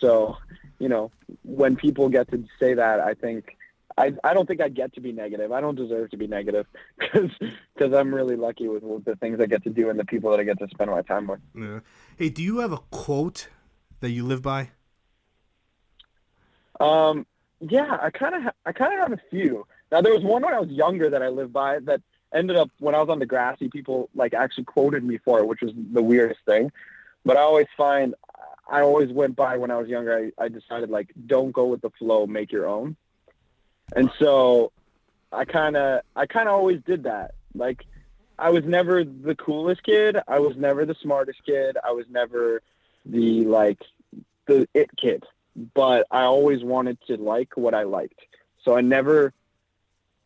So, 0.00 0.36
you 0.78 0.88
know, 0.88 1.10
when 1.42 1.76
people 1.76 2.08
get 2.08 2.30
to 2.30 2.44
say 2.58 2.74
that, 2.74 3.00
I 3.00 3.14
think 3.14 3.56
I 3.98 4.14
I 4.24 4.34
don't 4.34 4.46
think 4.46 4.60
I 4.60 4.68
get 4.68 4.94
to 4.94 5.00
be 5.00 5.12
negative. 5.12 5.52
I 5.52 5.60
don't 5.60 5.74
deserve 5.74 6.10
to 6.10 6.16
be 6.16 6.26
negative 6.26 6.66
because 6.98 7.30
because 7.74 7.92
I'm 7.92 8.14
really 8.14 8.36
lucky 8.36 8.68
with, 8.68 8.82
with 8.82 9.04
the 9.04 9.16
things 9.16 9.40
I 9.40 9.46
get 9.46 9.64
to 9.64 9.70
do 9.70 9.90
and 9.90 9.98
the 9.98 10.04
people 10.04 10.30
that 10.30 10.40
I 10.40 10.44
get 10.44 10.58
to 10.58 10.68
spend 10.68 10.90
my 10.90 11.02
time 11.02 11.26
with. 11.26 11.40
Yeah. 11.54 11.80
Hey, 12.16 12.28
do 12.28 12.42
you 12.42 12.58
have 12.58 12.72
a 12.72 12.78
quote 12.90 13.48
that 14.00 14.10
you 14.10 14.24
live 14.24 14.42
by? 14.42 14.70
Um, 16.80 17.26
yeah, 17.60 17.98
I 18.00 18.10
kind 18.10 18.34
of, 18.34 18.42
ha- 18.42 18.52
I 18.64 18.72
kind 18.72 18.94
of 18.94 19.00
have 19.00 19.12
a 19.12 19.20
few. 19.30 19.66
Now 19.92 20.00
there 20.00 20.14
was 20.14 20.22
one 20.22 20.42
when 20.42 20.54
I 20.54 20.60
was 20.60 20.70
younger 20.70 21.10
that 21.10 21.22
I 21.22 21.28
lived 21.28 21.52
by 21.52 21.78
that 21.80 22.00
ended 22.32 22.56
up 22.56 22.70
when 22.78 22.94
I 22.94 23.00
was 23.00 23.08
on 23.08 23.20
Degrassi, 23.20 23.70
people 23.70 24.08
like 24.14 24.34
actually 24.34 24.64
quoted 24.64 25.04
me 25.04 25.18
for 25.18 25.40
it, 25.40 25.46
which 25.46 25.60
was 25.60 25.72
the 25.92 26.02
weirdest 26.02 26.40
thing. 26.46 26.72
But 27.24 27.36
I 27.36 27.40
always 27.40 27.66
find, 27.76 28.14
I 28.70 28.82
always 28.82 29.10
went 29.10 29.36
by 29.36 29.56
when 29.56 29.70
I 29.70 29.76
was 29.76 29.88
younger. 29.88 30.32
I, 30.38 30.44
I 30.44 30.48
decided 30.48 30.90
like, 30.90 31.12
don't 31.26 31.52
go 31.52 31.66
with 31.66 31.80
the 31.80 31.90
flow, 31.90 32.26
make 32.26 32.52
your 32.52 32.68
own. 32.68 32.96
And 33.94 34.10
so, 34.18 34.72
I 35.32 35.44
kind 35.44 35.76
of, 35.76 36.02
I 36.14 36.26
kind 36.26 36.48
of 36.48 36.54
always 36.54 36.80
did 36.82 37.04
that. 37.04 37.34
Like, 37.54 37.84
I 38.38 38.50
was 38.50 38.64
never 38.64 39.04
the 39.04 39.34
coolest 39.34 39.82
kid. 39.82 40.16
I 40.28 40.38
was 40.38 40.56
never 40.56 40.86
the 40.86 40.94
smartest 41.02 41.44
kid. 41.44 41.76
I 41.84 41.92
was 41.92 42.06
never 42.08 42.62
the 43.04 43.44
like 43.44 43.82
the 44.46 44.68
it 44.74 44.90
kid 44.96 45.24
but 45.74 46.06
I 46.10 46.22
always 46.22 46.62
wanted 46.62 46.98
to 47.06 47.16
like 47.16 47.56
what 47.56 47.74
I 47.74 47.82
liked. 47.82 48.20
So 48.64 48.76
I 48.76 48.80
never 48.80 49.32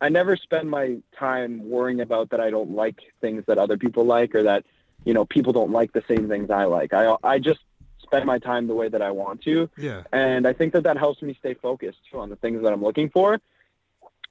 I 0.01 0.09
never 0.09 0.35
spend 0.35 0.69
my 0.69 0.97
time 1.17 1.69
worrying 1.69 2.01
about 2.01 2.29
that 2.31 2.39
I 2.39 2.49
don't 2.49 2.71
like 2.71 2.99
things 3.21 3.43
that 3.47 3.57
other 3.57 3.77
people 3.77 4.05
like 4.05 4.35
or 4.35 4.43
that 4.43 4.65
you 5.03 5.13
know 5.13 5.25
people 5.25 5.53
don't 5.53 5.71
like 5.71 5.93
the 5.93 6.03
same 6.07 6.27
things 6.27 6.49
I 6.49 6.65
like. 6.65 6.93
I 6.93 7.15
I 7.23 7.39
just 7.39 7.59
spend 8.05 8.25
my 8.25 8.39
time 8.39 8.67
the 8.67 8.73
way 8.75 8.87
that 8.89 9.01
I 9.01 9.11
want 9.11 9.41
to 9.43 9.69
Yeah. 9.77 10.03
and 10.13 10.47
I 10.47 10.53
think 10.53 10.73
that 10.73 10.83
that 10.83 10.97
helps 10.97 11.21
me 11.21 11.35
stay 11.39 11.53
focused 11.55 11.99
too 12.09 12.19
on 12.19 12.29
the 12.29 12.35
things 12.37 12.61
that 12.63 12.71
I'm 12.73 12.83
looking 12.83 13.09
for. 13.09 13.39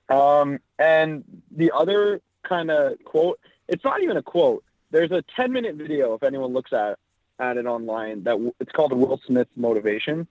Um, 0.09 0.59
and 0.79 1.25
the 1.51 1.73
other 1.75 2.21
kind 2.43 2.71
of 2.71 3.03
quote, 3.05 3.39
it's 3.69 3.85
not 3.85 4.03
even 4.03 4.17
a 4.17 4.23
quote. 4.23 4.63
There's 4.91 5.11
a 5.11 5.23
10 5.37 5.53
minute 5.53 5.77
video 5.77 6.15
if 6.15 6.23
anyone 6.23 6.53
looks 6.53 6.73
at 6.73 6.99
at 7.41 7.57
it 7.57 7.67
online 7.67 8.23
that 8.25 8.33
w- 8.33 8.55
it's 8.61 8.71
called 8.71 8.93
Will 8.93 9.21
Smith 9.27 9.49
Motivation, 9.57 10.29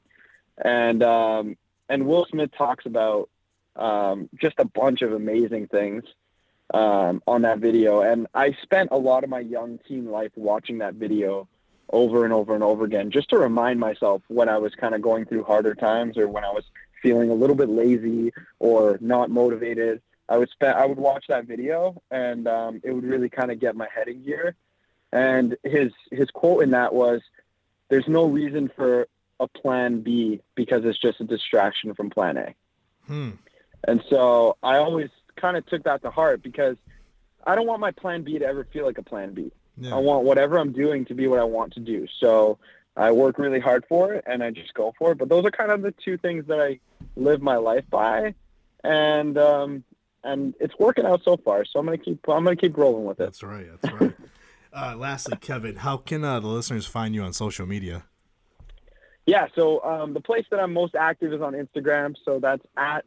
and 0.63 1.03
um, 1.03 1.57
and 1.89 2.05
Will 2.07 2.25
Smith 2.29 2.51
talks 2.57 2.85
about 2.85 3.29
um, 3.75 4.29
just 4.39 4.55
a 4.59 4.65
bunch 4.65 5.01
of 5.01 5.11
amazing 5.11 5.67
things 5.67 6.03
um, 6.73 7.21
on 7.27 7.41
that 7.41 7.57
video. 7.59 8.01
And 8.01 8.27
I 8.33 8.55
spent 8.61 8.89
a 8.93 8.97
lot 8.97 9.25
of 9.25 9.29
my 9.29 9.39
young 9.41 9.79
teen 9.87 10.05
life 10.11 10.31
watching 10.35 10.77
that 10.77 10.93
video 10.93 11.47
over 11.93 12.25
and 12.25 12.33
over 12.33 12.55
and 12.55 12.63
over 12.63 12.83
again, 12.83 13.11
just 13.11 13.29
to 13.29 13.37
remind 13.37 13.79
myself 13.79 14.23
when 14.27 14.49
I 14.49 14.57
was 14.57 14.73
kind 14.73 14.95
of 14.95 15.01
going 15.01 15.25
through 15.25 15.43
harder 15.43 15.75
times 15.75 16.17
or 16.17 16.27
when 16.27 16.43
I 16.43 16.49
was 16.49 16.65
feeling 17.01 17.29
a 17.29 17.35
little 17.35 17.55
bit 17.55 17.69
lazy 17.69 18.33
or 18.59 18.97
not 18.99 19.29
motivated. 19.29 20.01
I 20.27 20.37
would 20.37 20.49
spend, 20.49 20.73
I 20.75 20.85
would 20.85 20.97
watch 20.97 21.25
that 21.29 21.45
video, 21.45 22.01
and 22.09 22.47
um, 22.47 22.81
it 22.83 22.91
would 22.91 23.03
really 23.03 23.29
kind 23.29 23.51
of 23.51 23.59
get 23.59 23.75
my 23.75 23.87
head 23.93 24.07
in 24.07 24.23
gear. 24.23 24.55
And 25.11 25.55
his 25.63 25.91
his 26.11 26.31
quote 26.31 26.63
in 26.63 26.71
that 26.71 26.93
was, 26.93 27.21
"There's 27.89 28.07
no 28.07 28.25
reason 28.25 28.71
for 28.75 29.07
a 29.39 29.47
plan 29.47 30.01
B 30.01 30.41
because 30.55 30.85
it's 30.85 30.97
just 30.99 31.21
a 31.21 31.25
distraction 31.25 31.93
from 31.93 32.09
plan 32.09 32.37
A." 32.37 32.55
Hmm. 33.05 33.31
And 33.83 34.03
so 34.09 34.57
I 34.63 34.77
always 34.77 35.09
kind 35.35 35.57
of 35.57 35.65
took 35.67 35.83
that 35.83 36.01
to 36.01 36.09
heart 36.09 36.41
because 36.41 36.77
I 37.45 37.53
don't 37.53 37.67
want 37.67 37.81
my 37.81 37.91
plan 37.91 38.23
B 38.23 38.39
to 38.39 38.45
ever 38.45 38.63
feel 38.63 38.85
like 38.85 38.97
a 38.97 39.03
plan 39.03 39.33
B. 39.33 39.51
Yeah. 39.77 39.95
I 39.95 39.99
want 39.99 40.23
whatever 40.23 40.57
I'm 40.57 40.71
doing 40.71 41.05
to 41.05 41.13
be 41.13 41.27
what 41.27 41.39
I 41.39 41.43
want 41.43 41.73
to 41.73 41.79
do. 41.79 42.07
So 42.19 42.59
I 42.95 43.11
work 43.11 43.39
really 43.39 43.59
hard 43.59 43.85
for 43.89 44.13
it 44.13 44.23
and 44.27 44.43
I 44.43 44.51
just 44.51 44.73
go 44.73 44.93
for 44.97 45.11
it. 45.11 45.17
But 45.17 45.29
those 45.29 45.45
are 45.45 45.51
kind 45.51 45.71
of 45.71 45.81
the 45.81 45.93
two 46.03 46.17
things 46.17 46.45
that 46.47 46.59
I 46.59 46.79
live 47.15 47.41
my 47.41 47.55
life 47.55 47.85
by. 47.89 48.35
And 48.83 49.37
um 49.37 49.83
and 50.23 50.53
it's 50.59 50.73
working 50.79 51.05
out 51.05 51.23
so 51.23 51.37
far. 51.37 51.65
So 51.65 51.79
I'm 51.79 51.85
gonna 51.85 51.97
keep 51.97 52.27
I'm 52.29 52.43
gonna 52.43 52.55
keep 52.55 52.77
rolling 52.77 53.05
with 53.05 53.19
it. 53.19 53.23
That's 53.23 53.43
right. 53.43 53.67
That's 53.81 54.01
right. 54.01 54.13
uh, 54.73 54.95
lastly, 54.97 55.37
Kevin, 55.41 55.77
how 55.77 55.97
can 55.97 56.23
uh, 56.23 56.39
the 56.39 56.47
listeners 56.47 56.85
find 56.85 57.15
you 57.15 57.23
on 57.23 57.33
social 57.33 57.65
media? 57.65 58.03
Yeah, 59.25 59.47
so 59.55 59.81
um, 59.83 60.13
the 60.13 60.19
place 60.19 60.45
that 60.51 60.59
I'm 60.59 60.73
most 60.73 60.95
active 60.95 61.31
is 61.33 61.41
on 61.41 61.53
Instagram. 61.53 62.15
So 62.25 62.39
that's 62.39 62.63
at 62.77 63.05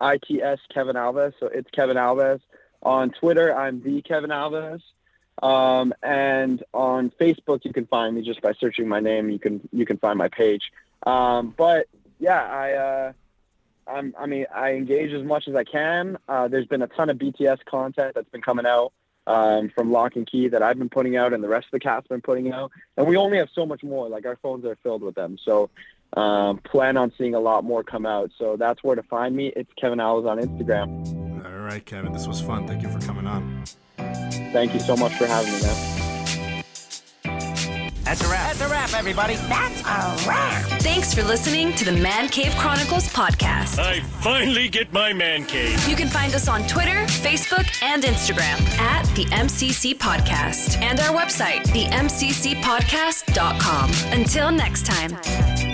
ITS 0.00 0.62
Kevin 0.72 0.96
Alves. 0.96 1.34
So 1.38 1.46
it's 1.46 1.70
Kevin 1.70 1.96
Alves. 1.96 2.40
On 2.82 3.10
Twitter, 3.10 3.54
I'm 3.54 3.82
the 3.82 4.00
Kevin 4.00 4.30
Alves. 4.30 4.80
Um, 5.40 5.94
and 6.02 6.62
on 6.74 7.10
Facebook, 7.10 7.64
you 7.64 7.72
can 7.72 7.86
find 7.86 8.14
me 8.14 8.22
just 8.22 8.42
by 8.42 8.52
searching 8.52 8.86
my 8.88 9.00
name. 9.00 9.30
You 9.30 9.38
can 9.38 9.68
you 9.72 9.86
can 9.86 9.96
find 9.96 10.18
my 10.18 10.28
page. 10.28 10.70
Um, 11.06 11.54
but 11.56 11.86
yeah, 12.18 12.42
I 12.42 12.72
uh, 12.72 13.12
I'm, 13.86 14.14
I 14.18 14.26
mean 14.26 14.46
I 14.54 14.72
engage 14.72 15.12
as 15.12 15.24
much 15.24 15.48
as 15.48 15.54
I 15.54 15.64
can. 15.64 16.18
Uh, 16.28 16.48
there's 16.48 16.66
been 16.66 16.82
a 16.82 16.86
ton 16.86 17.10
of 17.10 17.18
BTS 17.18 17.64
content 17.64 18.14
that's 18.14 18.28
been 18.28 18.42
coming 18.42 18.66
out 18.66 18.92
um, 19.26 19.70
from 19.70 19.90
Locke 19.90 20.16
and 20.16 20.26
Key 20.26 20.48
that 20.48 20.62
I've 20.62 20.78
been 20.78 20.90
putting 20.90 21.16
out, 21.16 21.32
and 21.32 21.42
the 21.42 21.48
rest 21.48 21.66
of 21.66 21.72
the 21.72 21.80
cast 21.80 22.08
been 22.08 22.20
putting 22.20 22.52
out. 22.52 22.70
And 22.96 23.06
we 23.06 23.16
only 23.16 23.38
have 23.38 23.48
so 23.54 23.64
much 23.64 23.82
more. 23.82 24.08
Like 24.08 24.26
our 24.26 24.36
phones 24.36 24.64
are 24.64 24.76
filled 24.82 25.02
with 25.02 25.14
them. 25.14 25.38
So 25.42 25.70
um, 26.14 26.58
plan 26.58 26.96
on 26.96 27.12
seeing 27.16 27.34
a 27.34 27.40
lot 27.40 27.64
more 27.64 27.82
come 27.82 28.04
out. 28.04 28.30
So 28.38 28.56
that's 28.56 28.82
where 28.82 28.96
to 28.96 29.02
find 29.02 29.34
me. 29.34 29.52
It's 29.56 29.72
Kevin 29.74 29.98
Alves 29.98 30.28
on 30.28 30.38
Instagram. 30.38 31.44
All 31.44 31.60
right, 31.60 31.84
Kevin, 31.84 32.12
this 32.12 32.26
was 32.26 32.40
fun. 32.40 32.66
Thank 32.66 32.82
you 32.82 32.88
for 32.88 33.00
coming 33.00 33.26
on. 33.26 33.64
Thank 34.52 34.74
you 34.74 34.80
so 34.80 34.96
much 34.96 35.14
for 35.14 35.26
having 35.26 35.52
me, 35.52 35.62
man. 35.62 36.00
That's 38.10 38.24
a 38.24 38.28
wrap. 38.28 38.48
That's 38.48 38.60
a 38.62 38.68
wrap, 38.68 38.92
everybody. 38.94 39.36
That's 39.36 39.82
a 39.82 40.16
wrap. 40.28 40.64
Thanks 40.82 41.14
for 41.14 41.22
listening 41.22 41.72
to 41.76 41.84
the 41.84 41.92
Man 41.92 42.28
Cave 42.28 42.52
Chronicles 42.56 43.06
podcast. 43.12 43.78
I 43.78 44.00
finally 44.20 44.68
get 44.68 44.92
my 44.92 45.12
man 45.12 45.44
cave. 45.44 45.88
You 45.88 45.94
can 45.94 46.08
find 46.08 46.34
us 46.34 46.48
on 46.48 46.66
Twitter, 46.66 47.04
Facebook, 47.06 47.68
and 47.84 48.02
Instagram 48.02 48.60
at 48.80 49.04
the 49.14 49.26
MCC 49.26 49.96
Podcast 49.96 50.76
and 50.82 50.98
our 50.98 51.16
website, 51.16 51.62
themccpodcast.com. 51.66 53.90
Until 54.12 54.50
next 54.50 54.86
time. 54.86 55.69